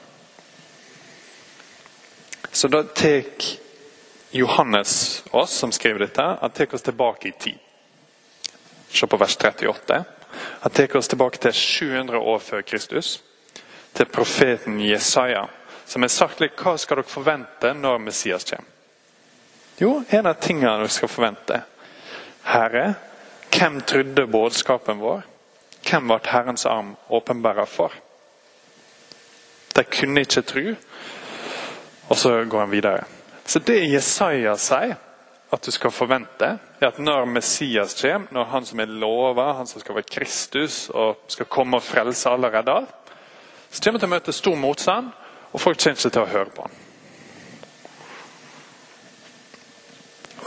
Så 2.51 2.67
da 2.67 2.83
tar 2.83 3.27
Johannes 4.31 5.23
oss, 5.31 5.51
som 5.51 5.71
skriver 5.71 6.07
dette, 6.07 6.21
han 6.41 6.51
tar 6.51 6.75
oss 6.75 6.81
tilbake 6.81 7.27
i 7.27 7.31
tid. 7.31 7.59
Se 8.89 9.07
på 9.07 9.17
vers 9.17 9.37
38. 9.37 10.03
Han 10.59 10.71
tar 10.71 10.97
oss 10.97 11.07
tilbake 11.07 11.37
til 11.37 11.53
700 11.53 12.17
år 12.17 12.39
før 12.39 12.61
Kristus. 12.61 13.23
Til 13.93 14.05
profeten 14.05 14.79
Jesaja, 14.81 15.47
som 15.85 16.01
har 16.01 16.09
sagt 16.09 16.41
litt 16.41 16.57
hva 16.59 16.75
skal 16.77 16.99
dere 16.99 17.09
forvente 17.09 17.73
når 17.73 18.01
Messias 18.03 18.45
kommer. 18.49 18.73
Jo, 19.77 20.01
en 20.09 20.25
av 20.25 20.39
tingene 20.41 20.73
dere 20.81 20.89
skal 20.89 21.09
forvente. 21.09 21.61
Herre, 22.49 22.95
hvem 23.57 23.81
trodde 23.81 24.27
budskapen 24.29 24.99
vår? 25.01 25.23
Hvem 25.87 26.11
ble 26.11 26.19
Herrens 26.29 26.65
arm 26.69 26.95
åpenbæra 27.09 27.65
for? 27.65 27.93
De 29.75 29.83
kunne 29.83 30.21
ikke 30.21 30.41
tro, 30.41 30.63
og 32.09 32.17
så 32.17 32.43
går 32.49 32.59
han 32.59 32.71
videre. 32.71 33.03
Så 33.45 33.59
det 33.59 33.79
Jesaja 33.91 34.55
sier 34.59 34.97
at 35.53 35.63
du 35.63 35.71
skal 35.71 35.91
forvente, 35.91 36.57
er 36.81 36.87
at 36.87 36.99
når 36.99 37.25
Messias 37.25 37.95
kommer, 38.01 38.27
når 38.31 38.49
han 38.51 38.65
som 38.65 38.79
er 38.79 38.91
lova, 38.91 39.53
han 39.57 39.67
som 39.67 39.81
skal 39.81 39.95
være 39.95 40.11
Kristus 40.11 40.89
og 40.89 41.23
skal 41.31 41.45
komme 41.45 41.77
og 41.77 41.83
frelse 41.83 42.29
allerede, 42.29 42.81
så 43.71 43.83
kommer 43.83 43.99
han 43.99 44.03
til 44.03 44.09
å 44.09 44.15
møte 44.15 44.35
stor 44.35 44.59
motstand, 44.59 45.09
og 45.51 45.61
folk 45.61 45.79
kommer 45.79 45.97
ikke 45.97 46.09
til 46.09 46.21
å 46.21 46.33
høre 46.33 46.53
på 46.55 46.67
ham. 46.67 46.83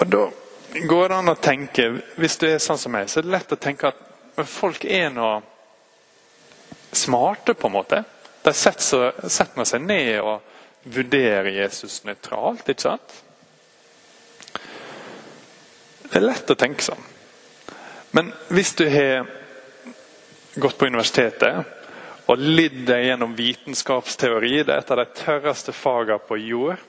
Og 0.00 0.07
Da 0.12 0.29
går 0.74 1.08
det 1.08 1.16
an 1.16 1.32
å 1.32 1.38
tenke, 1.40 1.88
hvis 2.20 2.38
du 2.38 2.46
er 2.48 2.60
sånn 2.62 2.78
som 2.78 2.92
meg, 2.94 3.08
så 3.10 3.20
er 3.20 3.26
det 3.26 3.34
lett 3.34 3.54
å 3.54 3.58
tenke 3.60 3.90
at 3.90 4.46
folk 4.46 4.84
er 4.84 5.10
nå 5.12 5.30
smarte, 6.92 7.54
på 7.54 7.68
en 7.68 7.74
måte. 7.74 8.02
De 8.42 8.52
setter 8.56 9.64
seg 9.66 9.82
ned 9.84 10.20
og 10.22 10.40
vurderer 10.90 11.50
Jesus 11.52 12.00
nøytralt, 12.06 12.68
ikke 12.68 12.86
sant? 12.86 13.18
Det 16.10 16.18
er 16.18 16.24
lett 16.24 16.50
å 16.50 16.58
tenke 16.58 16.82
sånn. 16.82 17.02
Men 18.16 18.32
hvis 18.50 18.72
du 18.78 18.86
har 18.90 19.28
gått 20.58 20.78
på 20.78 20.88
universitetet 20.90 22.30
og 22.30 22.42
lidd 22.42 22.82
deg 22.88 23.04
gjennom 23.10 23.36
vitenskapsteori, 23.38 24.64
det 24.64 24.74
er 24.74 24.82
et 24.82 24.90
av 24.90 24.98
de 25.02 25.06
tørreste 25.20 25.74
fagene 25.74 26.18
på 26.26 26.38
jord, 26.42 26.82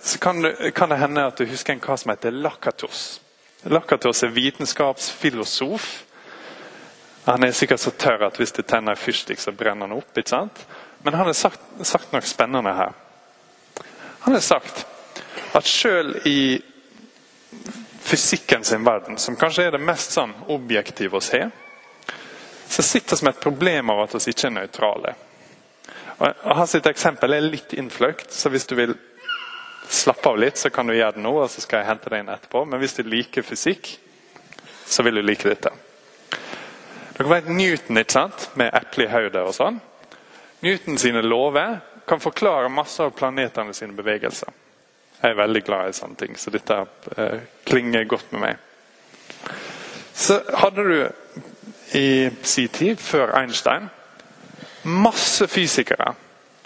så 0.00 0.18
kan 0.18 0.42
det, 0.42 0.70
kan 0.74 0.88
det 0.88 0.96
hende 0.96 1.26
at 1.26 1.38
du 1.38 1.46
husker 1.50 1.74
en 1.74 1.80
hva 1.82 1.96
som 1.98 2.12
heter 2.12 2.30
Lakatos. 2.30 3.20
Lakatos 3.66 4.22
er 4.22 4.34
vitenskapsfilosof. 4.34 5.86
Han 7.24 7.42
er 7.42 7.54
sikkert 7.56 7.80
så 7.80 7.90
tørr 7.90 8.26
at 8.28 8.38
hvis 8.38 8.52
du 8.52 8.62
tenner 8.62 8.94
en 8.94 9.00
fyrstikk, 9.00 9.40
så 9.40 9.52
brenner 9.52 9.88
han 9.88 9.96
opp. 9.96 10.12
ikke 10.18 10.30
sant? 10.30 10.60
Men 11.02 11.14
han 11.14 11.26
har 11.26 11.36
sagt, 11.36 11.60
sagt 11.82 12.12
noe 12.12 12.22
spennende 12.22 12.74
her. 12.76 12.92
Han 14.24 14.36
har 14.36 14.44
sagt 14.44 14.86
at 15.52 15.66
selv 15.66 16.26
i 16.26 16.62
fysikken 18.04 18.64
sin 18.64 18.84
verden, 18.84 19.18
som 19.18 19.36
kanskje 19.36 19.66
er 19.66 19.74
det 19.74 19.82
mest 19.82 20.14
sånn 20.14 20.32
objektive 20.52 21.18
å 21.18 21.24
se, 21.24 21.40
så 22.68 22.82
sitter 22.82 23.16
vi 23.16 23.26
med 23.26 23.34
et 23.34 23.42
problem 23.42 23.90
av 23.90 24.04
at 24.04 24.14
vi 24.18 24.32
ikke 24.32 24.48
er 24.50 24.56
nøytrale. 24.58 25.14
Og 26.20 26.54
Hans 26.56 26.74
eksempel 26.78 27.34
er 27.34 27.48
litt 27.48 27.74
innfløkt, 27.74 28.32
så 28.32 28.52
hvis 28.52 28.68
du 28.70 28.76
vil 28.78 28.94
slappe 29.88 30.28
av 30.28 30.38
litt, 30.38 30.58
så 30.58 30.70
kan 30.70 30.86
du 30.86 30.94
gjøre 30.96 31.16
det 31.16 31.24
nå, 31.24 31.32
og 31.42 31.50
så 31.50 31.62
skal 31.64 31.82
jeg 31.82 31.90
hente 31.92 32.10
det 32.12 32.22
inn 32.22 32.32
etterpå. 32.32 32.64
Men 32.68 32.80
hvis 32.82 32.96
du 32.96 33.02
liker 33.06 33.46
fysikk, 33.46 33.90
så 34.86 35.04
vil 35.06 35.20
du 35.20 35.24
like 35.24 35.48
dette. 35.48 35.72
Dere 37.14 37.30
vet 37.30 37.48
Newton 37.48 38.00
ikke 38.00 38.16
sant? 38.16 38.48
med 38.58 38.74
eple 38.74 39.06
i 39.06 39.12
hodet 39.12 39.44
og 39.44 39.54
sånn. 39.54 39.80
Newton 40.64 40.98
sine 40.98 41.22
lover 41.22 41.78
kan 42.08 42.20
forklare 42.20 42.72
masse 42.72 43.02
av 43.04 43.14
planetene 43.16 43.74
sine 43.76 43.96
bevegelser. 43.96 44.50
Jeg 45.20 45.32
er 45.32 45.38
veldig 45.38 45.62
glad 45.64 45.88
i 45.88 45.96
sånne 45.96 46.18
ting, 46.20 46.34
så 46.36 46.52
dette 46.52 46.80
eh, 47.16 47.44
klinger 47.64 48.04
godt 48.08 48.32
med 48.34 48.42
meg. 48.42 49.52
Så 50.14 50.40
hadde 50.60 50.84
du 50.84 50.98
i 51.96 52.30
sin 52.42 52.68
tid, 52.68 53.00
før 53.00 53.32
Einstein, 53.38 53.88
masse 54.84 55.46
fysikere 55.48 56.12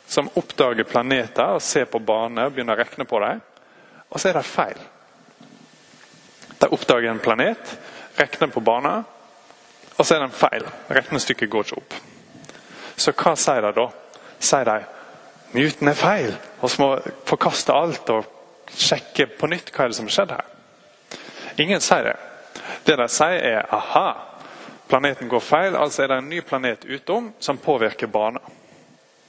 som 0.08 0.30
oppdager 0.40 0.88
planeter 0.88 1.58
og 1.58 1.62
ser 1.62 1.88
på 1.90 2.00
baner 2.00 2.48
begynner 2.50 2.78
å 2.78 2.80
regne 2.80 3.04
på 3.08 3.20
dem. 3.20 3.40
Og 4.08 4.20
så 4.20 4.30
er 4.30 4.38
det 4.38 4.48
feil. 4.48 4.78
De 6.58 6.68
oppdager 6.72 7.10
en 7.10 7.20
planet, 7.22 7.74
regner 8.16 8.50
på 8.52 8.62
baner, 8.64 9.04
og 9.98 10.06
så 10.06 10.16
er 10.16 10.24
det 10.24 10.38
feil. 10.38 10.64
Regnestykket 10.88 11.50
går 11.50 11.66
ikke 11.66 11.82
opp. 11.82 11.98
Så 12.98 13.12
hva 13.12 13.34
sier 13.38 13.66
de 13.66 13.74
da? 13.76 13.88
Sier 14.38 14.66
de 14.66 14.78
Newton 15.54 15.88
er 15.88 15.96
feil, 15.96 16.34
og 16.60 16.70
så 16.70 16.82
må 16.82 16.88
forkaste 17.28 17.72
alt 17.72 18.10
og 18.12 18.26
sjekke 18.74 19.28
på 19.38 19.48
nytt 19.48 19.70
hva 19.72 19.86
er 19.86 19.92
det 19.92 19.98
som 19.98 20.08
har 20.08 20.16
skjedd 20.16 20.34
her. 20.34 20.48
Ingen 21.62 21.84
sier 21.84 22.10
det. 22.10 22.16
Det 22.84 22.96
de 22.96 23.06
sier, 23.12 23.38
er 23.44 23.74
aha, 23.74 24.08
planeten 24.88 25.28
går 25.28 25.44
feil, 25.44 25.76
altså 25.76 26.04
er 26.04 26.12
det 26.12 26.18
en 26.22 26.30
ny 26.32 26.40
planet 26.44 26.84
utom 26.88 27.32
som 27.44 27.60
påvirker 27.60 28.10
banen. 28.12 28.56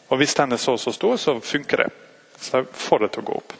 Og 0.10 0.18
Hvis 0.18 0.34
den 0.36 0.52
er 0.52 0.58
så 0.58 0.74
og 0.74 0.80
så 0.80 0.92
stor, 0.92 1.18
så 1.18 1.40
funker 1.42 1.78
det. 1.78 1.90
Så 2.40 2.58
de 2.58 2.68
får 2.74 3.00
det 3.00 3.12
til 3.14 3.24
å 3.24 3.30
gå 3.30 3.38
opp. 3.38 3.54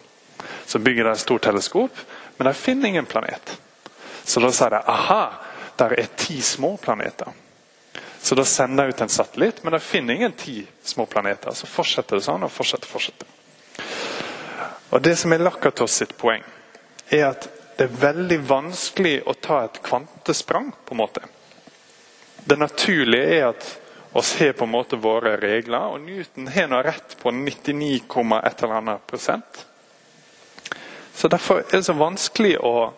Så 0.66 0.80
bygger 0.80 1.04
de 1.04 1.12
et 1.12 1.22
stort 1.22 1.44
teleskop, 1.44 2.00
men 2.38 2.48
de 2.48 2.54
finner 2.54 2.90
ingen 2.90 3.06
planet. 3.06 3.58
Så 4.24 4.42
da 4.42 4.52
sier 4.54 4.74
de 4.74 4.82
aha, 4.86 5.24
der 5.78 5.96
er 6.00 6.10
ti 6.18 6.42
små 6.42 6.78
planeter. 6.78 7.32
Så 8.22 8.36
da 8.36 8.46
sender 8.46 8.84
de 8.84 8.94
ut 8.94 9.02
en 9.02 9.10
satellitt, 9.10 9.64
men 9.64 9.74
de 9.74 9.80
finner 9.80 10.14
ingen 10.14 10.32
ti 10.32 10.68
små 10.84 11.06
planeter. 11.06 11.54
Så 11.56 11.68
fortsetter 11.68 12.20
det 12.20 12.26
sånn 12.26 12.44
og 12.44 12.52
fortsetter. 12.52 12.88
fortsetter. 12.88 13.28
Og 14.90 15.02
Det 15.02 15.16
som 15.18 15.34
er 15.34 15.44
Lakatos 15.44 15.92
sitt 15.92 16.18
poeng, 16.18 16.44
er 17.10 17.30
at 17.30 17.48
det 17.78 17.86
er 17.88 18.00
veldig 18.02 18.40
vanskelig 18.50 19.22
å 19.26 19.34
ta 19.34 19.64
et 19.64 19.82
kvantesprang. 19.84 20.72
på 20.86 20.94
en 20.94 20.98
måte. 20.98 21.22
Det 22.46 22.58
naturlige 22.58 23.40
er 23.40 23.48
at 23.50 23.78
oss 24.12 24.28
se 24.28 24.54
på 24.54 24.66
en 24.66 24.72
måte 24.72 24.98
våre 24.98 25.36
regler, 25.38 25.94
og 25.94 26.02
Newton 26.02 26.48
har 26.48 26.70
nå 26.70 26.82
rett 26.84 27.18
på 27.22 27.32
99, 27.32 28.02
et 28.44 28.64
eller 28.64 28.76
annet 28.82 29.08
prosent. 29.08 29.66
Så 31.14 31.28
Derfor 31.28 31.60
er 31.60 31.78
det 31.78 31.84
så 31.84 31.94
vanskelig 31.94 32.56
å 32.64 32.94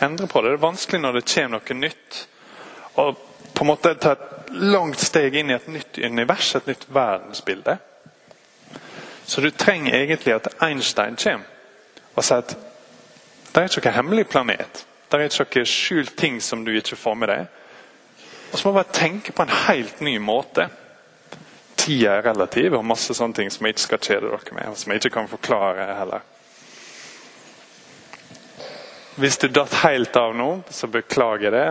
endre 0.00 0.26
på 0.26 0.42
det. 0.42 0.50
Det 0.50 0.58
er 0.58 0.62
vanskelig 0.62 1.00
når 1.02 1.18
det 1.18 1.26
kommer 1.34 1.58
noe 1.58 1.76
nytt. 1.76 2.20
Og 2.94 3.18
på 3.54 3.64
en 3.64 3.68
måte 3.68 3.94
ta 4.00 4.14
et 4.14 4.50
langt 4.56 5.00
steg 5.00 5.36
inn 5.36 5.50
i 5.50 5.56
et 5.56 5.68
nytt 5.68 5.98
univers, 5.98 6.54
et 6.56 6.66
nytt 6.66 6.86
verdensbilde. 6.88 7.76
Så 9.28 9.40
du 9.44 9.50
trenger 9.50 9.98
egentlig 9.98 10.34
at 10.38 10.48
Einstein 10.64 11.18
kommer 11.20 11.44
og 12.16 12.24
sier 12.24 12.40
at 12.40 12.54
det 13.52 13.60
er 13.60 13.68
ikke 13.68 13.84
noen 13.84 13.96
hemmelig 13.98 14.26
planet. 14.32 14.84
Det 15.08 15.18
er 15.18 15.28
ikke 15.28 15.60
noen 15.60 15.68
skjult 15.68 16.16
ting 16.16 16.40
som 16.42 16.64
du 16.64 16.72
ikke 16.72 16.96
får 16.96 17.18
med 17.20 17.30
deg. 17.32 17.46
Og 18.52 18.58
så 18.58 18.68
må 18.68 18.72
vi 18.72 18.80
bare 18.80 18.96
tenke 18.96 19.32
på 19.32 19.44
en 19.44 19.54
helt 19.68 20.00
ny 20.00 20.16
måte. 20.18 20.68
Tida 21.78 22.16
er 22.18 22.26
relativ, 22.26 22.74
og 22.74 22.86
masse 22.86 23.14
sånne 23.14 23.36
ting 23.36 23.52
som 23.52 23.66
jeg 23.66 23.76
ikke 23.76 23.84
skal 23.84 24.02
kjede 24.02 24.32
dere 24.32 24.56
med. 24.56 24.68
og 24.70 24.76
som 24.76 24.92
jeg 24.92 25.02
ikke 25.02 25.14
kan 25.14 25.30
forklare 25.30 25.86
heller. 25.98 26.26
Hvis 29.18 29.38
du 29.38 29.48
datt 29.48 29.74
helt 29.82 30.16
av 30.16 30.34
nå, 30.36 30.50
så 30.70 30.86
beklager 30.86 31.50
det. 31.50 31.68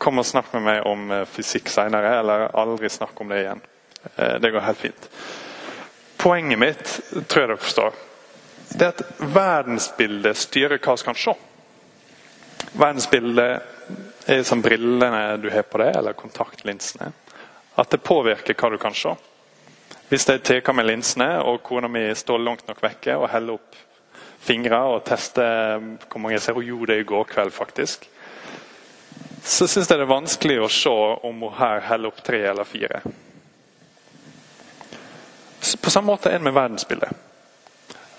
Kom 0.00 0.18
og 0.18 0.26
snakk 0.26 0.52
med 0.54 0.62
meg 0.64 0.86
om 0.88 1.10
eh, 1.12 1.26
fysikk 1.28 1.68
senere, 1.68 2.14
eller 2.22 2.46
aldri 2.56 2.88
snakk 2.88 3.20
om 3.20 3.28
det 3.28 3.42
igjen. 3.42 3.60
Eh, 4.16 4.36
det 4.40 4.50
går 4.50 4.64
helt 4.64 4.80
fint. 4.80 5.08
Poenget 6.16 6.58
mitt 6.58 6.94
tror 7.28 7.42
jeg 7.42 7.50
dere 7.50 7.60
forstår. 7.60 7.98
Det 8.70 8.86
er 8.86 8.94
at 8.94 9.20
verdensbildet 9.34 10.40
styrer 10.40 10.80
hva 10.80 10.96
vi 10.96 11.08
kan 11.10 11.20
se. 11.20 11.34
Verdensbildet 12.72 13.62
er 14.30 14.42
som 14.46 14.62
brillene 14.62 15.36
du 15.42 15.50
har 15.50 15.66
på 15.66 15.80
deg, 15.82 15.96
eller 15.96 16.18
kontaktlinsene. 16.18 17.10
At 17.74 17.90
det 17.90 18.02
påvirker 18.04 18.54
hva 18.54 18.70
du 18.70 18.78
kan 18.78 18.94
se. 18.94 19.14
Hvis 20.10 20.26
jeg 20.28 20.42
tar 20.42 20.74
med 20.74 20.88
linsene, 20.88 21.38
og 21.46 21.62
kona 21.66 21.88
mi 21.88 22.02
står 22.14 22.42
langt 22.42 22.66
nok 22.68 22.82
vekke 22.82 23.16
og 23.18 23.30
heller 23.30 23.58
opp 23.58 23.78
fingre 24.40 24.78
og 24.94 25.04
tester 25.04 25.78
hvor 26.08 26.22
mange 26.22 26.38
jeg 26.38 26.42
ser 26.46 26.56
Hun 26.56 26.64
gjorde 26.64 26.94
det 26.94 27.02
i 27.02 27.08
går 27.08 27.24
kveld, 27.30 27.52
faktisk. 27.52 28.08
Så 29.44 29.66
syns 29.66 29.88
jeg 29.88 29.98
det 29.98 30.04
er 30.04 30.10
vanskelig 30.10 30.60
å 30.60 30.70
se 30.72 30.92
om 31.26 31.42
hun 31.46 31.56
her 31.56 31.80
heller 31.88 32.12
opp 32.12 32.22
tre 32.24 32.42
eller 32.50 32.68
fire. 32.68 33.02
På 35.80 35.90
samme 35.90 36.12
måte 36.12 36.30
er 36.30 36.38
det 36.38 36.48
med 36.48 36.56
verdensbildet. 36.56 37.10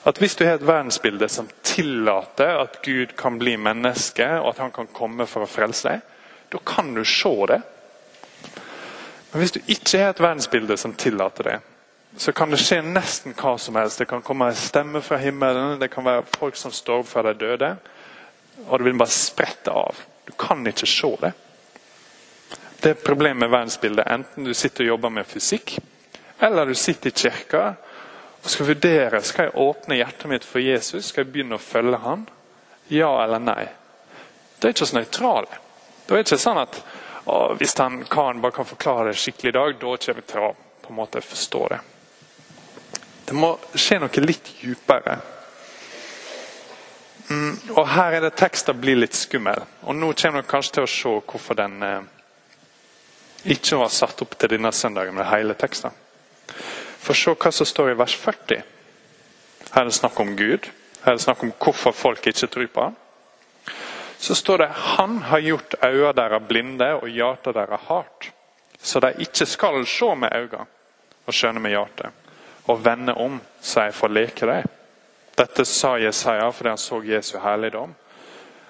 At 0.05 0.17
Hvis 0.17 0.35
du 0.35 0.45
har 0.45 0.57
et 0.57 0.67
verdensbilde 0.67 1.29
som 1.29 1.49
tillater 1.71 2.57
at 2.61 2.79
Gud 2.85 3.15
kan 3.17 3.39
bli 3.39 3.55
menneske, 3.57 4.27
og 4.39 4.53
at 4.53 4.63
han 4.65 4.73
kan 4.75 4.89
komme 4.91 5.27
for 5.29 5.45
å 5.45 5.49
frelse 5.49 5.87
deg, 5.87 6.07
da 6.51 6.59
kan 6.67 6.91
du 6.95 7.03
se 7.07 7.31
det. 7.47 7.61
Men 9.31 9.39
hvis 9.39 9.53
du 9.55 9.61
ikke 9.63 10.01
har 10.01 10.11
et 10.11 10.23
verdensbilde 10.23 10.75
som 10.77 10.95
tillater 10.99 11.47
det, 11.47 11.59
så 12.19 12.33
kan 12.35 12.51
det 12.51 12.59
skje 12.59 12.81
nesten 12.83 13.35
hva 13.39 13.53
som 13.59 13.77
helst. 13.79 14.01
Det 14.01 14.09
kan 14.09 14.23
komme 14.25 14.49
en 14.51 14.57
stemme 14.59 14.99
fra 15.05 15.19
himmelen, 15.21 15.79
det 15.79 15.87
kan 15.93 16.03
være 16.03 16.27
folk 16.35 16.59
som 16.59 16.73
står 16.75 17.05
opp 17.05 17.07
fra 17.07 17.23
de 17.29 17.37
døde, 17.39 17.69
og 18.67 18.73
det 18.75 18.89
vil 18.89 18.99
bare 18.99 19.15
sprette 19.15 19.71
av. 19.71 20.03
Du 20.27 20.33
kan 20.37 20.67
ikke 20.67 20.89
se 20.89 21.13
det. 21.21 21.31
Det 22.81 22.91
er 22.91 23.05
problemet 23.05 23.45
med 23.45 23.53
verdensbildet. 23.53 24.09
Enten 24.11 24.43
du 24.43 24.53
sitter 24.57 24.83
og 24.83 24.95
jobber 24.95 25.15
med 25.21 25.29
fysikk, 25.29 25.77
eller 26.41 26.67
du 26.67 26.75
sitter 26.75 27.13
i 27.13 27.15
kirka 27.23 27.63
og 28.41 28.49
skal 28.49 28.71
vurdere 28.71 29.21
skal 29.25 29.47
jeg 29.47 29.61
åpne 29.61 29.99
hjertet 29.99 30.29
mitt 30.31 30.45
for 30.47 30.63
Jesus. 30.63 31.11
Skal 31.11 31.25
jeg 31.25 31.33
begynne 31.33 31.59
å 31.59 31.61
følge 31.61 31.99
han? 32.01 32.25
Ja 32.89 33.11
eller 33.23 33.41
nei? 33.43 33.67
Det 34.57 34.67
er 34.67 34.75
ikke 34.75 34.89
så 34.89 34.97
nøytrale. 34.97 35.59
Det 36.07 36.15
er 36.15 36.25
ikke 36.25 36.41
sånn 36.41 36.61
at 36.61 36.79
å, 37.29 37.53
hvis 37.57 37.75
han 37.77 38.01
karen 38.09 38.41
bare 38.41 38.55
kan 38.55 38.67
forklare 38.67 39.11
det 39.11 39.21
skikkelig 39.21 39.53
i 39.53 39.57
dag, 39.57 39.75
da 39.77 39.93
kommer 40.05 40.21
vi 40.21 40.27
til 40.33 40.45
å 40.47 40.53
på 40.81 40.89
en 40.89 40.97
måte 40.97 41.21
forstå 41.21 41.61
det. 41.69 41.79
Det 43.29 43.37
må 43.37 43.53
skje 43.77 43.99
noe 44.01 44.25
litt 44.25 44.49
dypere. 44.59 45.19
Mm, 47.29 47.53
og 47.77 47.85
Her 47.87 48.17
er 48.17 48.25
det 48.25 48.33
teksten 48.41 48.81
blir 48.81 48.97
litt 48.99 49.15
skummel. 49.15 49.61
Og 49.85 49.95
Nå 49.95 50.11
kommer 50.19 50.41
dere 50.41 50.49
kanskje 50.51 50.79
til 50.79 50.87
å 50.87 50.91
se 50.91 51.13
hvorfor 51.31 51.59
den 51.61 51.77
eh, 51.85 52.09
ikke 53.55 53.79
var 53.79 53.93
satt 53.93 54.25
opp 54.25 54.35
til 54.35 54.57
denne 54.57 54.73
søndagen 54.75 55.15
med 55.15 55.29
hele 55.29 55.55
teksten. 55.55 55.95
For 57.01 57.17
se 57.17 57.33
hva 57.33 57.51
som 57.51 57.67
står 57.67 57.91
i 57.91 57.97
vers 57.99 58.15
40. 58.15 58.61
Her 59.71 59.81
er 59.81 59.89
det 59.89 59.97
snakk 59.97 60.19
om 60.19 60.35
Gud. 60.37 60.67
Her 61.01 61.13
er 61.13 61.17
det 61.17 61.25
snakk 61.25 61.43
om 61.43 61.53
hvorfor 61.57 61.95
folk 61.95 62.27
ikke 62.27 62.47
tror 62.47 62.67
på 62.73 62.83
ham. 62.89 62.97
Så 64.21 64.35
står 64.35 64.57
det 64.57 64.67
Han 64.67 65.17
har 65.17 65.39
gjort 65.39 65.75
øynene 65.83 66.13
deres 66.13 66.43
blinde 66.47 66.93
og 66.93 67.09
hjertet 67.09 67.55
deres 67.55 67.87
hardt, 67.87 68.31
så 68.81 68.99
de 68.99 69.13
ikke 69.19 69.45
skal 69.45 69.85
se 69.85 70.15
med 70.15 70.35
øynene 70.35 70.67
og 71.25 71.33
skjønne 71.33 71.59
med 71.59 71.73
hjertet, 71.73 72.09
og 72.67 72.85
vende 72.85 73.13
om 73.13 73.41
så 73.61 73.87
jeg 73.87 73.93
får 73.93 74.13
leke 74.13 74.45
dem. 74.45 74.69
Dette 75.37 75.65
sa 75.65 75.95
Jesaja 75.97 76.49
fordi 76.51 76.69
han 76.69 76.77
så 76.77 77.01
Jesu 77.05 77.39
herligdom 77.39 77.95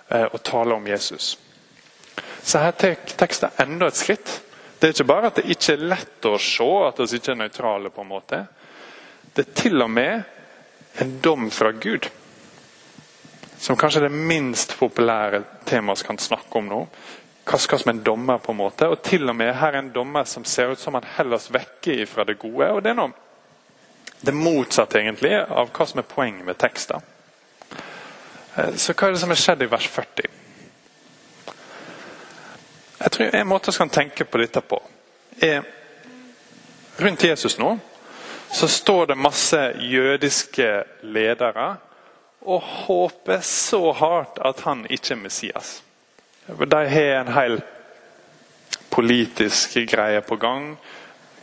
eh, 0.10 0.28
og 0.32 0.44
tale 0.44 0.76
om 0.76 0.88
Jesus. 0.88 1.40
Så 2.44 2.60
her 2.60 2.72
tar 2.72 2.96
teksten 3.18 3.50
enda 3.60 3.88
et 3.88 3.98
skritt. 3.98 4.42
Det 4.82 4.88
er 4.88 4.96
ikke 4.96 5.12
bare 5.12 5.30
at 5.30 5.36
det 5.38 5.54
ikke 5.54 5.76
er 5.76 5.84
lett 5.92 6.26
å 6.26 6.38
se, 6.42 6.66
at 6.88 6.98
vi 6.98 7.20
ikke 7.20 7.36
er 7.36 7.42
nøytrale. 7.44 7.90
på 7.94 8.02
en 8.02 8.08
måte. 8.10 8.46
Det 9.34 9.44
er 9.46 9.54
til 9.54 9.82
og 9.82 9.92
med 9.94 10.24
en 10.98 11.20
dom 11.22 11.52
fra 11.52 11.72
Gud. 11.72 12.10
Som 13.62 13.78
kanskje 13.78 14.02
er 14.02 14.10
det 14.10 14.18
minst 14.18 14.74
populære 14.80 15.44
temaet 15.70 16.02
vi 16.02 16.08
kan 16.08 16.18
snakke 16.18 16.58
om 16.58 16.66
nå. 16.66 16.80
Hva 17.46 17.60
som 17.62 17.94
en 17.94 18.02
dommer, 18.04 18.42
på 18.42 18.52
en 18.52 18.58
måte. 18.58 18.90
Og 18.90 19.04
til 19.06 19.30
og 19.30 19.36
med 19.36 19.54
her 19.54 19.76
er 19.76 19.84
en 19.84 19.94
dommer 19.94 20.26
som 20.26 20.46
ser 20.46 20.74
ut 20.74 20.80
som 20.80 20.98
han 20.98 21.06
heller 21.14 21.38
oss 21.38 21.52
vekke 21.54 22.06
fra 22.10 22.26
det 22.26 22.40
gode. 22.40 22.72
og 22.72 22.82
Det 22.82 22.90
er 22.90 22.98
noe 22.98 23.14
det 24.22 24.34
motsatte 24.38 25.00
egentlig 25.00 25.34
av 25.34 25.70
hva 25.74 25.86
som 25.86 26.00
er 26.02 26.10
poenget 26.10 26.46
med 26.46 26.58
teksten. 26.62 27.02
Eh, 28.56 28.76
så 28.78 28.94
hva 28.94 29.08
er 29.08 29.16
det 29.16 29.22
som 29.22 29.34
har 29.34 29.40
skjedd 29.42 29.66
i 29.66 29.70
vers 29.72 29.88
40? 29.90 30.41
Jeg 33.02 33.12
tror 33.12 33.36
En 33.36 33.48
måte 33.48 33.72
vi 33.72 33.78
kan 33.78 33.90
tenke 33.90 34.26
på 34.26 34.38
dette 34.38 34.62
på, 34.62 34.82
er 35.42 35.64
Rundt 37.02 37.24
Jesus 37.24 37.58
nå 37.58 37.78
så 38.52 38.68
står 38.68 39.06
det 39.06 39.16
masse 39.16 39.74
jødiske 39.80 40.84
ledere 41.02 41.76
og 42.42 42.62
håper 42.62 43.40
så 43.46 43.92
hardt 43.92 44.42
at 44.46 44.60
han 44.66 44.86
ikke 44.90 45.14
er 45.14 45.22
Messias. 45.22 45.84
De 46.48 46.76
har 46.76 47.22
en 47.22 47.32
hel 47.34 47.62
politisk 48.92 49.78
greie 49.88 50.22
på 50.22 50.36
gang, 50.36 50.74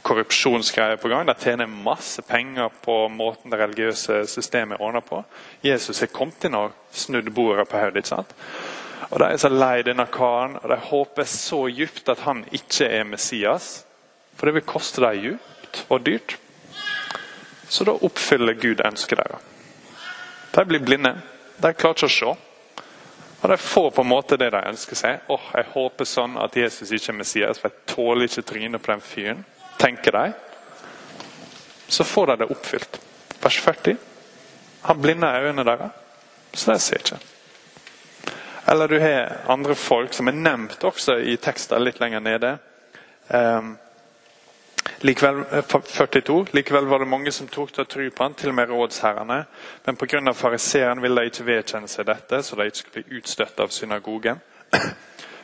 korrupsjonsgreie 0.02 0.96
på 0.96 1.08
gang. 1.08 1.28
De 1.28 1.34
tjener 1.40 1.66
masse 1.66 2.22
penger 2.22 2.68
på 2.84 3.08
måten 3.08 3.52
det 3.52 3.60
religiøse 3.62 4.26
systemet 4.26 4.80
ordner 4.80 5.00
på. 5.00 5.22
Jesus 5.64 6.00
har 6.00 6.12
kommet 6.12 6.44
inn 6.44 6.58
og 6.58 6.76
snudd 6.92 7.30
bordet 7.32 7.68
på 7.68 7.80
hodet. 7.80 8.12
Og 9.10 9.18
De 9.18 9.24
er 9.24 9.36
så 9.40 9.48
lei 9.48 9.82
denne 9.86 10.06
karen, 10.12 10.58
og 10.62 10.68
de 10.70 10.76
håper 10.90 11.24
så 11.24 11.66
djupt 11.68 12.08
at 12.08 12.24
han 12.26 12.44
ikke 12.52 12.88
er 12.88 13.04
Messias. 13.04 13.84
For 14.36 14.46
det 14.46 14.58
vil 14.58 14.68
koste 14.68 15.02
dem 15.02 15.22
djupt 15.22 15.84
og 15.88 16.04
dyrt. 16.06 16.36
Så 17.68 17.84
da 17.84 17.92
oppfyller 17.92 18.56
Gud 18.58 18.80
ønsket 18.84 19.18
deres. 19.18 19.42
De 20.54 20.64
blir 20.64 20.82
blinde. 20.84 21.14
De 21.58 21.72
klarer 21.74 21.98
ikke 21.98 22.08
å 22.08 22.14
se. 22.14 22.34
Og 23.38 23.50
De 23.50 23.56
får 23.56 23.90
på 23.94 24.02
en 24.02 24.10
måte 24.10 24.36
det 24.40 24.50
de 24.50 24.60
ønsker 24.70 24.98
seg. 24.98 25.20
Åh, 25.28 25.50
Jeg 25.54 25.70
håper 25.74 26.04
sånn 26.04 26.36
at 26.42 26.56
Jesus 26.56 26.90
ikke 26.90 27.12
er 27.12 27.18
Messias, 27.20 27.58
for 27.58 27.70
jeg 27.70 27.94
tåler 27.94 28.26
ikke 28.26 28.42
trynet 28.42 28.82
på 28.82 28.92
den 28.92 29.04
fyren. 29.04 29.44
Tenker 29.78 30.12
de. 30.12 30.32
Så 31.88 32.04
får 32.04 32.26
de 32.26 32.36
det 32.36 32.50
oppfylt. 32.50 33.00
Vers 33.42 33.60
40. 33.60 33.96
Han 34.82 35.02
blinder 35.02 35.42
øynene 35.42 35.64
deres, 35.64 35.92
så 36.54 36.72
de 36.72 36.78
ser 36.82 37.04
ikke. 37.04 37.18
Eller 38.70 38.88
du 38.88 38.98
har 39.00 39.37
andre 39.46 39.75
folk 39.75 40.12
som 40.14 40.28
er 40.28 40.37
nevnt 40.37 40.82
også 40.84 41.18
i 41.25 41.37
tekster 41.40 41.80
litt 41.80 42.00
lenger 42.02 42.20
nede. 42.20 42.50
Um, 43.28 43.78
likevel, 45.00 45.40
42. 45.62 46.40
Eh, 46.40 46.54
likevel 46.58 46.90
var 46.90 47.00
det 47.00 47.08
mange 47.08 47.32
som 47.32 47.48
tok 47.48 47.72
til 47.72 47.87
å 47.87 47.88
tro 47.88 48.10
på 48.10 48.26
han, 48.26 48.37
til 48.37 48.52
og 48.52 48.58
med 48.60 48.68
rådsherrene. 48.68 49.40
Men 49.87 49.96
pga. 49.96 50.34
fariseeren 50.34 51.00
ville 51.02 51.20
de 51.20 51.32
ikke 51.32 51.48
vedkjenne 51.48 51.88
seg 51.88 52.10
dette, 52.12 52.42
så 52.42 52.56
de 52.56 52.68
ikke 52.68 52.82
skulle 52.82 53.02
bli 53.02 53.18
utstøtt 53.22 53.60
av 53.64 53.72
synagogen. 53.72 54.40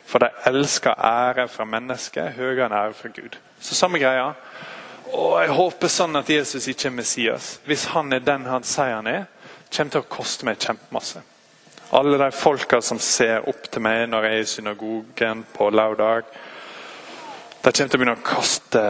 For 0.05 0.21
de 0.21 0.29
elsker 0.45 0.93
ære 0.93 1.47
fra 1.49 1.65
mennesket 1.65 2.37
høyere 2.37 2.67
enn 2.67 2.77
ære 2.77 2.93
fra 2.93 3.09
Gud. 3.09 3.39
Så 3.59 3.73
samme 3.73 3.99
greia. 3.99 4.35
Og 5.17 5.39
Jeg 5.41 5.55
håper 5.57 5.89
sånn 5.89 6.21
at 6.21 6.29
Jesus 6.29 6.67
ikke 6.69 6.91
er 6.91 6.99
Messias. 7.01 7.55
Hvis 7.65 7.89
han 7.97 8.13
er 8.13 8.21
den 8.21 8.45
han 8.45 8.63
sier 8.63 8.99
han 8.99 9.09
er, 9.09 9.25
kommer 9.73 9.91
til 9.95 10.05
å 10.05 10.13
koste 10.13 10.45
meg 10.45 10.61
kjempemasse. 10.61 11.25
Alle 11.95 12.17
de 12.17 12.31
folka 12.31 12.81
som 12.81 12.99
ser 12.99 13.45
opp 13.47 13.69
til 13.71 13.79
meg 13.85 14.09
når 14.11 14.25
jeg 14.27 14.35
er 14.35 14.41
i 14.41 14.47
synagogen 14.51 15.45
på 15.55 15.69
lørdag, 15.71 16.25
de 16.27 17.71
kommer 17.71 17.71
til 17.71 17.85
å 17.87 18.01
begynne 18.01 18.15
å 18.17 18.25
kaste 18.25 18.81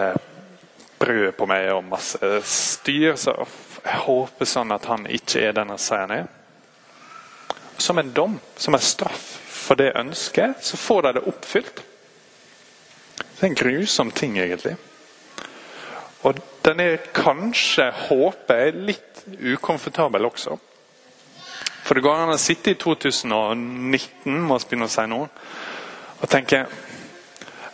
brød 0.98 1.36
på 1.38 1.48
meg 1.52 1.68
og 1.76 1.86
masse 1.86 2.32
styr. 2.50 3.14
Så 3.14 3.36
jeg 3.84 4.02
håper 4.08 4.50
sånn 4.50 4.74
at 4.74 4.90
han 4.90 5.06
ikke 5.06 5.46
er 5.46 5.54
den 5.54 5.76
han 5.76 6.16
er. 6.18 6.26
Som 7.78 8.02
en 8.02 8.10
dom, 8.10 8.40
som 8.58 8.74
en 8.74 8.82
straff 8.82 9.30
for 9.54 9.78
det 9.78 9.94
ønsket, 10.02 10.66
så 10.66 10.82
får 10.88 11.06
de 11.06 11.16
det 11.20 11.28
oppfylt. 11.30 11.86
Det 13.22 13.42
er 13.44 13.52
en 13.52 13.62
grusom 13.62 14.12
ting, 14.18 14.40
egentlig. 14.42 14.80
Og 16.26 16.42
den 16.66 16.82
er 16.82 17.12
kanskje, 17.14 17.92
håper 18.10 18.64
jeg, 18.66 18.80
litt 18.90 19.28
ukomfortabel 19.54 20.26
også. 20.34 20.58
For 21.86 21.94
det 21.94 22.02
går 22.02 22.24
an 22.24 22.34
å 22.34 22.42
sitte 22.42 22.74
i 22.74 22.80
2019 22.82 24.42
må 24.42 24.58
vi 24.58 24.70
begynne 24.72 24.88
å 24.90 24.92
si 24.92 25.06
nå, 25.10 25.22
og 26.16 26.28
tenke 26.32 26.66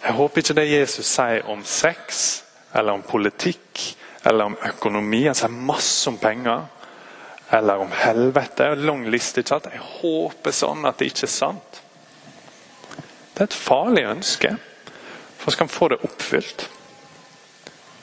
Jeg 0.02 0.16
håper 0.18 0.42
ikke 0.42 0.56
det 0.58 0.66
Jesus 0.66 1.08
sier 1.14 1.46
om 1.54 1.62
sex, 1.64 2.42
eller 2.74 2.98
om 2.98 3.04
politikk, 3.06 3.84
eller 4.26 4.50
om 4.50 4.56
økonomi. 4.66 5.28
Han 5.28 5.38
sier 5.38 5.54
masse 5.54 6.10
om 6.10 6.18
penger. 6.18 6.64
Eller 7.54 7.84
om 7.84 7.92
helvete. 7.94 8.72
Lang 8.82 9.06
liste. 9.14 9.44
ikke 9.44 9.54
sant? 9.54 9.70
Jeg 9.70 9.86
håper 10.02 10.56
sånn 10.58 10.90
at 10.90 10.98
det 10.98 11.12
ikke 11.12 11.28
er 11.28 11.34
sant. 11.36 11.82
Det 13.36 13.44
er 13.44 13.50
et 13.52 13.58
farlig 13.62 14.08
ønske, 14.10 14.56
for 15.38 15.54
skal 15.54 15.70
vi 15.70 15.78
få 15.78 15.92
det 15.94 16.02
oppfylt. 16.10 16.66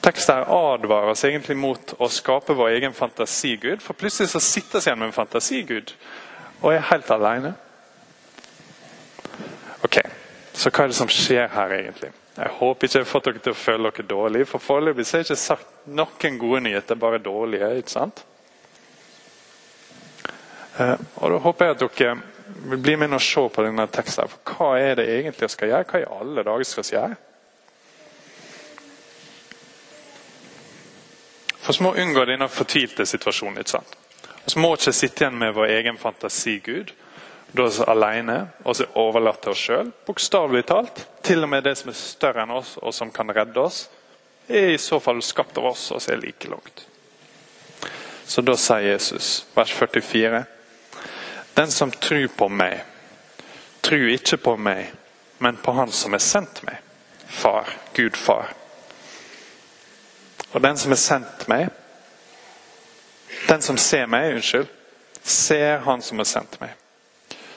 Teksten 0.09 0.44
advarer 0.49 1.11
oss 1.12 1.25
egentlig 1.29 1.57
mot 1.61 1.90
å 2.01 2.07
skape 2.09 2.55
vår 2.57 2.79
egen 2.79 2.94
fantasigud. 2.97 3.83
For 3.85 3.92
plutselig 3.99 4.31
så 4.33 4.40
sitter 4.40 4.81
vi 4.81 4.87
igjen 4.87 5.03
med 5.03 5.11
en 5.11 5.16
fantasigud 5.16 5.92
og 6.62 6.71
er 6.73 6.87
helt 6.88 7.11
alene. 7.12 7.53
Ok, 9.85 10.01
Så 10.53 10.73
hva 10.73 10.87
er 10.87 10.88
det 10.90 10.97
som 10.97 11.12
skjer 11.12 11.53
her, 11.53 11.75
egentlig? 11.77 12.09
Jeg 12.38 12.55
håper 12.57 12.87
ikke 12.88 12.99
jeg 12.99 13.05
har 13.05 13.11
fått 13.11 13.29
dere 13.29 13.42
til 13.44 13.53
å 13.53 13.59
føle 13.59 13.92
dere 13.92 14.09
dårlige. 14.11 14.49
For 14.49 14.64
foreløpig 14.64 15.07
har 15.11 15.21
jeg 15.21 15.29
ikke 15.29 15.38
sagt 15.42 15.87
noen 15.87 16.40
gode 16.40 16.64
nyheter, 16.64 16.99
bare 16.99 17.21
dårlige. 17.23 17.71
ikke 17.77 17.92
sant? 17.92 18.25
Eh, 20.79 20.97
og 21.21 21.31
Da 21.31 21.38
håper 21.44 21.64
jeg 21.64 21.77
at 21.77 21.85
dere 21.85 22.18
vil 22.73 22.83
bli 22.83 22.97
med 22.97 23.12
og 23.12 23.21
se 23.23 23.49
på 23.49 23.62
denne 23.62 23.87
teksten. 23.87 24.29
For 24.29 24.57
hva 24.57 24.75
er 24.81 24.94
det 24.94 25.09
egentlig 25.18 25.51
jeg 25.51 25.51
skal 25.51 25.68
gjøre? 25.68 25.85
Hva 25.92 26.01
i 26.01 26.12
alle 26.21 26.44
dager 26.49 26.64
skal 26.64 26.85
jeg 26.85 27.01
gjøre? 27.01 27.16
For 31.68 31.76
vi 31.76 31.85
må 31.85 31.90
unngå 32.00 32.22
denne 32.24 32.46
fortvilte 32.48 33.04
situasjonen. 33.07 33.59
ikke 33.61 33.70
sant? 33.70 33.96
Vi 34.54 34.61
må 34.61 34.70
ikke 34.72 34.92
sitte 34.96 35.26
igjen 35.26 35.35
med 35.37 35.52
vår 35.52 35.68
egen 35.74 35.98
fantasigud, 36.00 36.94
da 37.52 37.66
er 37.66 37.74
vi 37.74 37.85
alene 37.92 38.37
og 38.64 38.76
så 38.76 38.87
overlatt 38.96 39.42
til 39.44 39.52
oss 39.52 39.64
sjøl. 39.66 39.90
Bokstavelig 40.07 40.62
talt. 40.70 41.02
Til 41.22 41.44
og 41.44 41.50
med 41.52 41.66
det 41.68 41.74
som 41.76 41.90
er 41.92 41.98
større 42.00 42.46
enn 42.46 42.54
oss 42.57 42.78
og 42.81 42.94
som 42.96 43.12
kan 43.12 43.28
redde 43.37 43.61
oss, 43.61 43.83
er 44.48 44.72
i 44.72 44.78
så 44.81 44.96
fall 44.96 45.20
skapt 45.20 45.61
av 45.61 45.68
oss 45.74 45.90
og 45.92 46.09
er 46.09 46.22
like 46.22 46.48
langt. 46.48 46.87
Så 48.24 48.40
da 48.40 48.54
sier 48.57 48.88
Jesus, 48.88 49.44
vers 49.52 49.72
44, 49.76 50.40
den 51.61 51.76
som 51.76 51.92
tror 51.92 52.31
på 52.33 52.48
meg, 52.48 52.81
tror 53.85 54.09
ikke 54.14 54.40
på 54.40 54.57
meg, 54.57 54.88
men 55.44 55.61
på 55.61 55.76
Han 55.76 55.92
som 55.92 56.16
er 56.16 56.24
sendt 56.24 56.64
meg. 56.64 56.81
Far, 57.28 57.68
Gud 57.92 58.16
far. 58.16 58.57
Og 60.53 60.63
den 60.63 60.77
som 60.77 60.91
har 60.91 61.01
sendt 61.01 61.49
meg 61.49 61.69
Den 63.49 63.63
som 63.63 63.77
ser 63.77 64.07
meg, 64.07 64.35
unnskyld, 64.35 64.69
ser 65.23 65.79
Han 65.85 66.03
som 66.03 66.19
har 66.19 66.29
sendt 66.29 66.61
meg. 66.61 66.75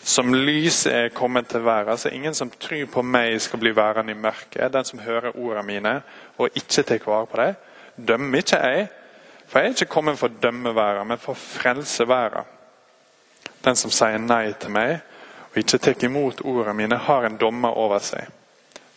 Som 0.04 0.34
lys 0.34 0.86
er 0.90 1.12
kommet 1.14 1.48
til 1.48 1.64
verden, 1.64 1.98
så 1.98 2.10
ingen 2.10 2.34
som 2.36 2.50
tror 2.50 2.86
på 2.86 3.02
meg, 3.02 3.42
skal 3.42 3.60
bli 3.60 3.72
værende 3.76 4.12
i 4.12 4.18
mørket. 4.18 4.74
Den 4.74 4.86
som 4.86 5.00
hører 5.00 5.36
ordene 5.38 5.64
mine 5.64 5.94
og 6.38 6.50
ikke 6.56 6.84
tar 6.84 7.06
vare 7.06 7.28
på 7.28 7.38
dem, 7.38 7.56
dømmer 8.08 8.38
ikke 8.38 8.58
jeg. 8.58 8.88
For 9.48 9.60
jeg 9.60 9.68
er 9.68 9.76
ikke 9.76 9.94
kommet 9.94 10.18
for 10.20 10.32
å 10.32 10.42
dømme 10.42 10.74
verden, 10.76 11.08
men 11.08 11.22
for 11.22 11.36
å 11.36 11.42
frelse 11.42 12.08
verden. 12.08 12.50
Den 13.62 13.76
som 13.76 13.92
sier 13.94 14.18
nei 14.18 14.54
til 14.58 14.74
meg 14.74 14.98
og 15.52 15.58
ikke 15.60 15.78
tar 15.78 16.06
imot 16.08 16.42
ordene 16.48 16.74
mine, 16.74 16.98
har 16.98 17.28
en 17.28 17.38
dommer 17.38 17.78
over 17.78 18.00
seg. 18.00 18.30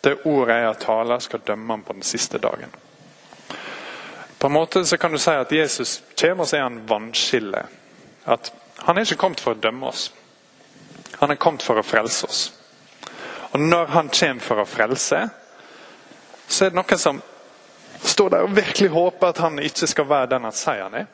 Det 0.05 0.21
ordet 0.25 0.57
jeg 0.57 0.67
har 0.67 0.81
talt, 0.81 1.23
skal 1.23 1.43
dømme 1.47 1.73
ham 1.73 1.83
på 1.83 1.93
den 1.93 2.07
siste 2.07 2.39
dagen. 2.39 2.71
På 4.45 4.49
en 4.49 4.53
måte 4.53 4.85
så 4.85 4.97
kan 4.97 5.13
du 5.13 5.19
si 5.19 5.31
at 5.31 5.53
Jesus 5.53 6.03
kommer 6.21 6.45
og 6.45 6.49
så 6.51 6.59
er 6.59 6.67
han 6.67 6.83
vannskille. 6.85 7.63
At 8.29 8.53
Han 8.77 8.99
er 8.99 9.07
ikke 9.07 9.17
kommet 9.17 9.41
for 9.41 9.55
å 9.55 9.57
dømme 9.57 9.89
oss. 9.89 10.11
Han 11.23 11.33
er 11.33 11.41
kommet 11.41 11.65
for 11.65 11.81
å 11.81 11.85
frelse 11.87 12.27
oss. 12.29 12.43
Og 13.55 13.65
når 13.65 13.87
han 13.95 14.11
kommer 14.13 14.45
for 14.45 14.61
å 14.61 14.67
frelse, 14.69 15.23
så 16.49 16.67
er 16.67 16.75
det 16.75 16.77
noen 16.77 17.01
som 17.01 17.23
står 18.05 18.35
der 18.37 18.45
og 18.45 18.53
virkelig 18.61 18.91
håper 18.93 19.33
at 19.33 19.43
han 19.47 19.59
ikke 19.65 19.89
skal 19.95 20.11
være 20.13 20.31
den 20.35 20.45
han 20.51 20.61
sier 20.61 20.85
han 20.91 21.01
er. 21.01 21.09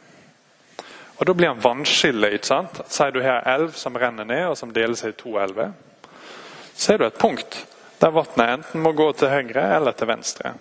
Og 1.21 1.27
Da 1.27 1.38
blir 1.38 1.53
han 1.55 1.62
vannskille. 1.62 2.35
ikke 2.35 2.51
sant? 2.51 2.83
Sier 2.88 3.14
du 3.14 3.23
her 3.23 3.47
elv 3.47 3.79
som 3.79 3.95
renner 3.95 4.25
ned, 4.25 4.47
og 4.49 4.59
som 4.59 4.75
deler 4.75 4.99
seg 4.99 5.14
i 5.14 5.21
to 5.23 5.38
elver, 5.38 5.71
så 6.75 6.93
er 6.93 6.99
du 6.99 7.07
et 7.07 7.23
punkt 7.23 7.62
der 8.03 8.11
vannet 8.11 8.59
enten 8.59 8.83
må 8.83 8.90
gå 8.90 9.12
til 9.12 9.29
høyre 9.29 9.71
eller 9.77 9.93
til 9.93 10.11
venstre. 10.16 10.57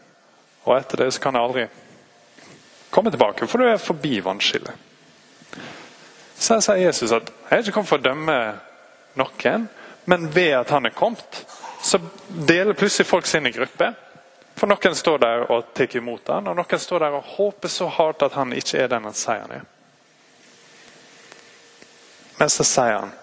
Og 0.66 0.78
etter 0.78 0.98
det 0.98 1.14
så 1.14 1.26
kan 1.26 1.34
det 1.34 1.48
aldri 1.48 1.70
komme 2.90 3.12
tilbake, 3.12 3.48
for 3.48 3.62
du 3.62 3.70
er 3.70 3.82
forbi 3.82 4.20
vannskillet. 4.24 4.74
Så 6.40 6.56
her 6.56 6.64
sier 6.64 6.84
Jesus 6.86 7.12
at 7.12 7.30
jeg 7.30 7.58
er 7.58 7.64
ikke 7.64 7.76
kommet 7.76 7.92
for 7.92 8.00
å 8.00 8.08
dømme 8.08 8.38
noen, 9.20 9.68
men 10.10 10.30
ved 10.34 10.54
at 10.62 10.72
han 10.74 10.88
er 10.88 10.96
kommet, 10.96 11.44
så 11.84 12.00
deler 12.30 12.78
plutselig 12.78 13.08
folk 13.08 13.28
sine 13.28 13.52
grupper. 13.52 13.94
For 14.60 14.68
noen 14.68 14.96
står 14.96 15.20
der 15.24 15.46
og 15.52 15.74
tar 15.76 15.96
imot 15.96 16.32
han, 16.32 16.48
og 16.52 16.58
noen 16.58 16.82
står 16.82 17.06
der 17.06 17.18
og 17.20 17.36
håper 17.36 17.72
så 17.72 17.88
hardt 18.00 18.26
at 18.28 18.36
han 18.40 18.56
ikke 18.56 18.82
er 18.84 18.92
den 18.92 19.08
han 19.08 19.16
sier 19.16 19.44
han 19.46 19.60
er. 19.60 19.68
Men 22.40 22.52
så 22.52 22.64
sier 22.64 22.98
han 23.02 23.14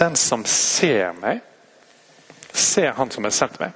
den 0.00 0.16
som 0.16 0.44
ser 0.48 1.12
meg, 1.20 1.42
ser 2.52 2.92
Han 2.96 3.10
som 3.10 3.24
har 3.24 3.32
sendt 3.32 3.58
meg. 3.60 3.72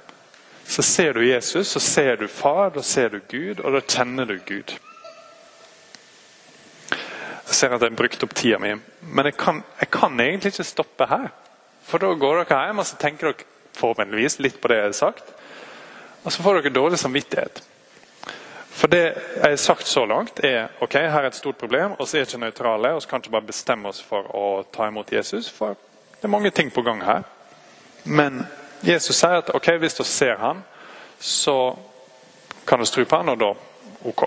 Så 0.67 0.83
ser 0.83 1.13
du 1.13 1.23
Jesus, 1.25 1.69
så 1.71 1.79
ser 1.79 2.17
du 2.17 2.27
Far, 2.27 2.69
da 2.69 2.81
ser 2.83 3.09
du 3.09 3.21
Gud, 3.29 3.59
og 3.59 3.73
da 3.73 3.81
kjenner 3.81 4.25
du 4.25 4.39
Gud. 4.45 4.73
Ser 7.57 7.73
at 7.73 7.81
jeg 7.81 7.89
har 7.89 7.97
brukt 7.97 8.23
opp 8.25 8.35
tida 8.37 8.59
mi, 8.61 8.75
men 9.01 9.29
jeg 9.29 9.37
kan, 9.39 9.63
jeg 9.79 9.89
kan 9.93 10.19
egentlig 10.21 10.53
ikke 10.53 10.67
stoppe 10.67 11.07
her. 11.09 11.31
For 11.87 12.03
da 12.03 12.11
går 12.13 12.43
dere 12.43 12.65
hjem 12.67 12.83
og 12.83 12.85
så 12.85 12.99
tenker 13.01 13.31
dere 13.31 13.47
forhåpentligvis 13.77 14.37
litt 14.43 14.59
på 14.61 14.69
det 14.69 14.77
jeg 14.77 14.89
har 14.89 14.97
sagt. 14.97 15.33
Og 16.23 16.33
så 16.33 16.43
får 16.43 16.59
dere 16.59 16.75
dårlig 16.75 16.99
samvittighet. 16.99 17.63
For 18.77 18.91
det 18.93 19.03
jeg 19.07 19.41
har 19.41 19.55
sagt 19.55 19.87
så 19.87 20.03
langt, 20.05 20.43
er 20.45 20.67
ok, 20.85 20.93
her 20.93 21.23
er 21.23 21.31
et 21.31 21.35
stort 21.35 21.57
problem, 21.57 21.95
og 21.97 22.07
så 22.07 22.19
er 22.19 22.27
ikke 22.27 22.37
nøytrale. 22.37 22.93
og 22.93 23.01
så 23.01 23.09
kan 23.09 23.23
ikke 23.23 23.33
bare 23.33 23.49
bestemme 23.49 23.89
oss 23.89 24.01
for 24.03 24.29
å 24.35 24.63
ta 24.73 24.87
imot 24.87 25.11
Jesus, 25.11 25.49
for 25.49 25.73
det 26.13 26.23
er 26.23 26.33
mange 26.33 26.51
ting 26.51 26.69
på 26.73 26.81
gang 26.81 27.01
her. 27.05 27.23
Men 28.03 28.45
Jesus 28.83 29.15
sier 29.17 29.41
at 29.41 29.49
ok, 29.55 29.71
hvis 29.81 29.97
du 29.97 30.03
ser 30.03 30.35
han, 30.37 30.61
så 31.19 31.77
kan 32.67 32.79
du 32.79 32.85
stru 32.85 33.05
på 33.05 33.17
han, 33.17 33.29
og 33.29 33.39
da 33.39 33.53
ok. 34.05 34.23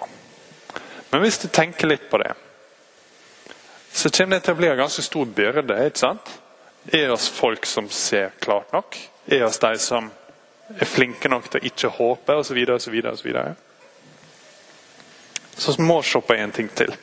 Men 1.12 1.20
hvis 1.20 1.38
du 1.38 1.48
tenker 1.48 1.86
litt 1.86 2.10
på 2.10 2.18
det, 2.18 2.32
så 3.92 4.10
kommer 4.10 4.36
det 4.36 4.44
til 4.44 4.54
å 4.54 4.58
bli 4.60 4.68
en 4.70 4.78
ganske 4.78 5.02
stor 5.02 5.24
byrde. 5.24 5.86
ikke 5.86 5.98
sant? 5.98 6.30
Er 6.92 7.10
oss 7.12 7.28
folk 7.28 7.66
som 7.66 7.90
ser 7.90 8.30
klart 8.40 8.72
nok? 8.72 8.96
Er 9.26 9.44
oss 9.44 9.58
de 9.58 9.78
som 9.78 10.10
er 10.78 10.86
flinke 10.86 11.28
nok 11.28 11.50
til 11.50 11.60
å 11.60 11.66
ikke 11.66 11.88
håpe, 11.88 12.36
osv., 12.36 12.58
osv., 12.74 12.94
osv.? 13.12 13.34
Så 15.56 15.74
må 15.82 16.00
vi 16.00 16.08
se 16.08 16.20
på 16.20 16.32
en 16.32 16.52
ting 16.52 16.70
til. 16.74 16.94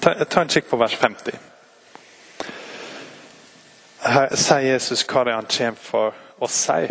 Ta, 0.00 0.14
ta 0.24 0.40
en 0.44 0.52
kikk 0.52 0.68
på 0.70 0.78
vers 0.78 0.94
50. 1.00 1.38
Her 4.04 4.34
sier 4.36 4.66
Jesus 4.68 5.02
hva 5.08 5.24
det 5.24 5.32
er 5.32 5.40
han 5.40 5.48
kommer 5.48 5.80
for 5.80 6.18
å 6.44 6.48
si. 6.52 6.82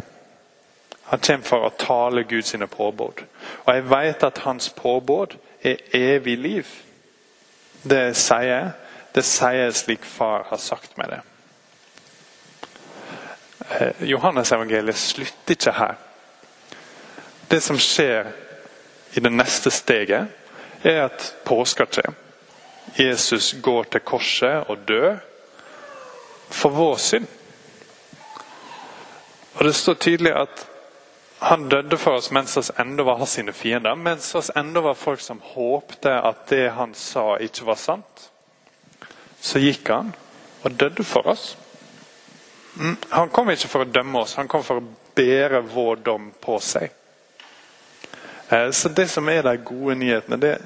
Han 1.12 1.22
kommer 1.22 1.46
for 1.46 1.68
å 1.68 1.76
tale 1.78 2.24
Guds 2.24 2.56
påbud. 2.72 3.22
Og 3.66 3.76
jeg 3.76 3.90
vet 3.90 4.24
at 4.24 4.42
hans 4.48 4.70
påbud 4.70 5.38
er 5.62 5.78
evig 5.94 6.38
liv. 6.38 6.68
Det 7.84 8.16
sier 8.16 8.48
jeg. 8.48 8.72
Det 9.14 9.24
sier 9.28 9.66
jeg 9.66 9.76
slik 9.78 10.06
far 10.08 10.48
har 10.50 10.62
sagt 10.62 10.98
meg 10.98 11.12
det. 11.12 11.22
Eh, 13.70 14.04
Johannes-evangeliet 14.10 14.98
slutter 14.98 15.58
ikke 15.58 15.76
her. 15.78 15.96
Det 17.52 17.62
som 17.64 17.78
skjer 17.80 18.32
i 19.14 19.22
det 19.22 19.32
neste 19.32 19.72
steget, 19.72 20.28
er 20.84 21.04
at 21.06 21.28
påska 21.46 21.86
skjer. 21.86 22.14
Jesus 22.98 23.56
går 23.62 23.84
til 23.84 24.02
korset 24.06 24.70
og 24.70 24.88
dør 24.88 25.18
for 26.50 26.70
vår 26.70 26.98
synd. 26.98 27.28
Og 29.54 29.66
Det 29.66 29.76
står 29.76 29.94
tydelig 29.94 30.34
at 30.34 30.68
han 31.44 31.70
døde 31.70 31.98
for 31.98 32.20
oss 32.20 32.30
mens 32.32 32.58
oss 32.58 32.72
enda 32.80 33.04
var 33.04 33.18
hans 33.20 33.36
sine 33.36 33.54
fiender. 33.54 33.96
Mens 33.96 34.36
oss 34.36 34.52
enda 34.56 34.82
var 34.82 34.94
folk 34.96 35.20
som 35.22 35.42
håpte 35.44 36.14
at 36.14 36.48
det 36.50 36.70
han 36.78 36.94
sa, 36.96 37.38
ikke 37.38 37.68
var 37.68 37.80
sant. 37.82 38.30
Så 39.42 39.60
gikk 39.60 39.92
han 39.92 40.14
og 40.64 40.78
døde 40.80 41.04
for 41.04 41.28
oss. 41.28 41.58
Mm, 42.80 42.96
han 43.10 43.30
kom 43.30 43.52
ikke 43.52 43.70
for 43.70 43.84
å 43.84 43.92
dømme 43.92 44.24
oss, 44.24 44.38
han 44.40 44.48
kom 44.48 44.64
for 44.66 44.80
å 44.80 44.88
bære 45.16 45.60
vår 45.74 46.00
dom 46.06 46.32
på 46.42 46.56
seg. 46.64 46.94
Eh, 48.50 48.72
så 48.72 48.90
Det 48.90 49.10
som 49.12 49.30
er 49.30 49.44
de 49.44 49.58
gode 49.58 49.96
nyhetene, 50.00 50.40
det 50.40 50.58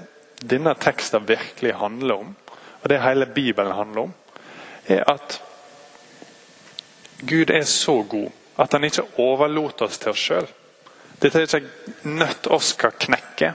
denne 0.42 0.76
teksten 0.78 1.28
virkelig 1.28 1.74
handler 1.74 2.22
om, 2.22 2.36
og 2.84 2.90
det 2.90 3.02
hele 3.02 3.26
Bibelen 3.26 3.74
handler 3.74 4.02
om, 4.02 4.14
er 4.88 5.04
at 5.10 5.42
Gud 7.26 7.50
er 7.50 7.64
så 7.64 8.04
god 8.04 8.30
at 8.58 8.74
han 8.74 8.84
ikke 8.84 9.08
overlot 9.18 9.82
oss 9.82 9.98
til 9.98 10.14
oss 10.14 10.22
sjøl. 10.22 10.48
Dette 11.20 11.40
er 11.40 11.48
ikke 11.48 11.62
en 12.06 12.20
nøtt 12.20 12.48
oss 12.54 12.74
skal 12.76 12.94
knekke. 12.94 13.54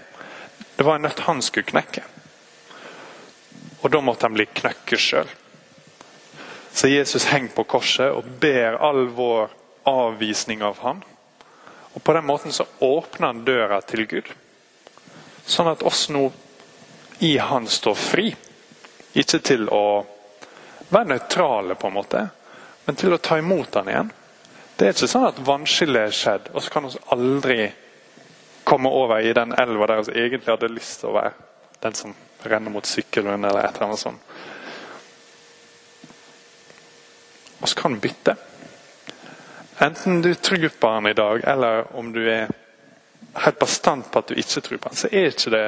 Det 0.77 0.87
var 0.87 0.99
en 0.99 1.07
nøtt 1.07 1.23
han 1.29 1.43
skulle 1.45 1.69
knekke. 1.69 2.03
Og 3.83 3.91
da 3.91 4.01
måtte 4.03 4.27
han 4.27 4.35
bli 4.35 4.47
knøkket 4.51 5.03
sjøl. 5.03 5.31
Så 6.73 6.89
Jesus 6.89 7.29
henger 7.31 7.53
på 7.55 7.67
korset 7.69 8.11
og 8.11 8.29
ber 8.41 8.79
all 8.83 9.07
vår 9.15 9.51
avvisning 9.87 10.63
av 10.63 10.79
ham. 10.83 11.03
Og 11.93 12.03
På 12.03 12.13
den 12.13 12.27
måten 12.27 12.53
så 12.53 12.67
åpner 12.79 13.27
han 13.27 13.45
døra 13.45 13.81
til 13.81 14.07
Gud. 14.07 14.31
Sånn 15.45 15.69
at 15.69 15.83
oss 15.83 16.09
nå 16.09 16.31
i 17.23 17.37
Han 17.39 17.67
står 17.69 17.95
fri. 17.95 18.33
Ikke 19.13 19.39
til 19.45 19.69
å 19.69 20.07
være 20.89 21.13
nøytrale, 21.13 21.75
på 21.75 21.87
en 21.87 21.95
måte, 21.95 22.23
men 22.87 22.97
til 22.97 23.13
å 23.13 23.21
ta 23.21 23.39
imot 23.39 23.75
Han 23.75 23.89
igjen. 23.89 24.13
Det 24.83 24.89
er 24.89 24.97
ikke 24.97 25.07
sånn 25.13 25.29
at 25.29 25.37
vannskillet 25.47 26.09
er 26.09 26.15
skjedd, 26.19 26.49
og 26.51 26.65
så 26.65 26.71
kan 26.75 26.89
vi 26.89 27.01
aldri 27.15 27.57
komme 28.67 28.91
over 28.91 29.21
i 29.23 29.31
den 29.31 29.53
elva 29.55 29.87
der 29.87 30.01
vi 30.09 30.25
egentlig 30.25 30.51
hadde 30.51 30.71
lyst 30.73 30.97
til 30.99 31.13
å 31.13 31.15
være. 31.15 31.37
Den 31.85 31.95
som 31.95 32.15
renner 32.51 32.75
mot 32.75 32.89
sykkelen 32.91 33.45
eller 33.47 33.61
et 33.63 33.77
eller 33.77 33.87
annet 33.87 34.01
sånt. 34.01 34.33
Og 37.61 37.71
så 37.71 37.79
kan 37.79 37.95
vi 37.95 38.09
bytte. 38.09 38.35
Enten 39.87 40.19
du 40.25 40.33
tror 40.35 40.67
på 40.81 40.91
han 40.97 41.07
i 41.07 41.15
dag, 41.15 41.45
eller 41.53 41.87
om 41.95 42.11
du 42.17 42.19
er 42.27 42.51
helt 43.45 43.61
bastant 43.61 44.11
på 44.11 44.19
at 44.19 44.33
du 44.33 44.41
ikke 44.43 44.65
tror 44.67 44.81
på 44.83 44.91
han, 44.91 44.99
så 44.99 45.13
er 45.13 45.29
ikke 45.31 45.53
det 45.55 45.63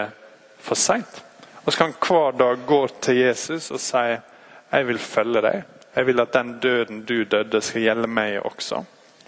for 0.59 0.75
seint. 0.75 1.21
Så 1.69 1.77
kan 1.79 1.95
hver 2.09 2.35
dag 2.41 2.67
gå 2.67 2.81
til 2.99 3.23
Jesus 3.23 3.71
og 3.71 3.79
si 3.79 4.03
jeg 4.09 4.91
vil 4.91 4.99
følge 4.99 5.45
deg. 5.47 5.63
Jeg 5.95 6.11
vil 6.11 6.27
at 6.27 6.35
den 6.35 6.59
døden 6.59 7.07
du 7.07 7.21
døde, 7.23 7.63
skal 7.63 7.87
gjelde 7.87 8.11
meg 8.11 8.41
også. 8.43 8.83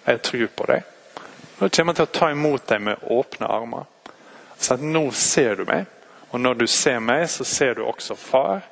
Jeg 0.07 0.21
tror 0.21 0.47
på 0.55 0.65
deg. 0.69 0.83
Da 1.59 1.67
kommer 1.69 1.93
jeg 1.93 1.97
til 1.97 2.07
å 2.07 2.15
ta 2.19 2.29
imot 2.31 2.67
deg 2.69 2.81
med 2.85 3.07
åpne 3.11 3.49
armer. 3.51 3.87
Så 4.59 4.77
at 4.77 4.83
nå 4.83 5.09
ser 5.11 5.59
du 5.59 5.65
meg, 5.67 5.85
og 6.31 6.39
når 6.39 6.61
du 6.61 6.67
ser 6.67 6.99
meg, 7.03 7.25
så 7.29 7.43
ser 7.43 7.75
du 7.75 7.83
også 7.83 8.15
far. 8.15 8.63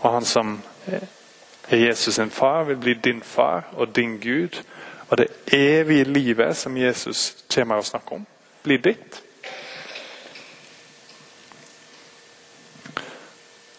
Og 0.00 0.12
han 0.12 0.24
som 0.24 0.58
er 1.70 1.76
Jesus 1.76 2.14
sin 2.14 2.30
far 2.30 2.64
vil 2.68 2.76
bli 2.76 2.94
din 2.94 3.22
far 3.22 3.68
og 3.72 3.96
din 3.96 4.18
Gud. 4.20 4.62
Og 5.08 5.18
det 5.18 5.28
evige 5.52 6.04
livet 6.04 6.56
som 6.56 6.76
Jesus 6.76 7.44
kommer 7.54 7.80
og 7.80 7.84
snakker 7.84 8.20
om, 8.20 8.26
blir 8.62 8.78
ditt. 8.78 9.22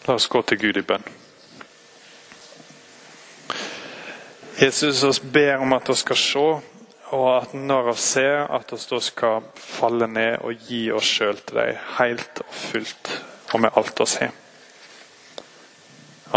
La 0.06 0.14
oss 0.14 0.28
gå 0.28 0.42
til 0.42 0.58
Gud 0.58 0.76
i 0.76 0.82
bønn. 0.82 1.21
Jesus 4.62 5.02
oss 5.02 5.18
ber 5.22 5.56
om 5.58 5.72
at 5.74 5.88
vi 5.88 5.94
skal 5.98 6.16
se, 6.16 6.42
og 7.12 7.24
at 7.34 7.54
når 7.54 7.88
vi 7.88 7.96
ser, 7.98 8.44
at 8.46 8.70
vi 8.70 8.78
da 8.90 9.00
skal 9.02 9.48
falle 9.58 10.06
ned 10.06 10.44
og 10.46 10.68
gi 10.68 10.84
oss 10.94 11.08
sjøl 11.16 11.40
til 11.42 11.58
deg 11.58 11.80
helt 11.96 12.44
og 12.44 12.54
fullt 12.68 13.10
og 13.52 13.64
med 13.64 13.74
alt 13.80 14.04
vi 14.04 14.08
har. 14.20 14.38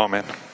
Amen. 0.02 0.45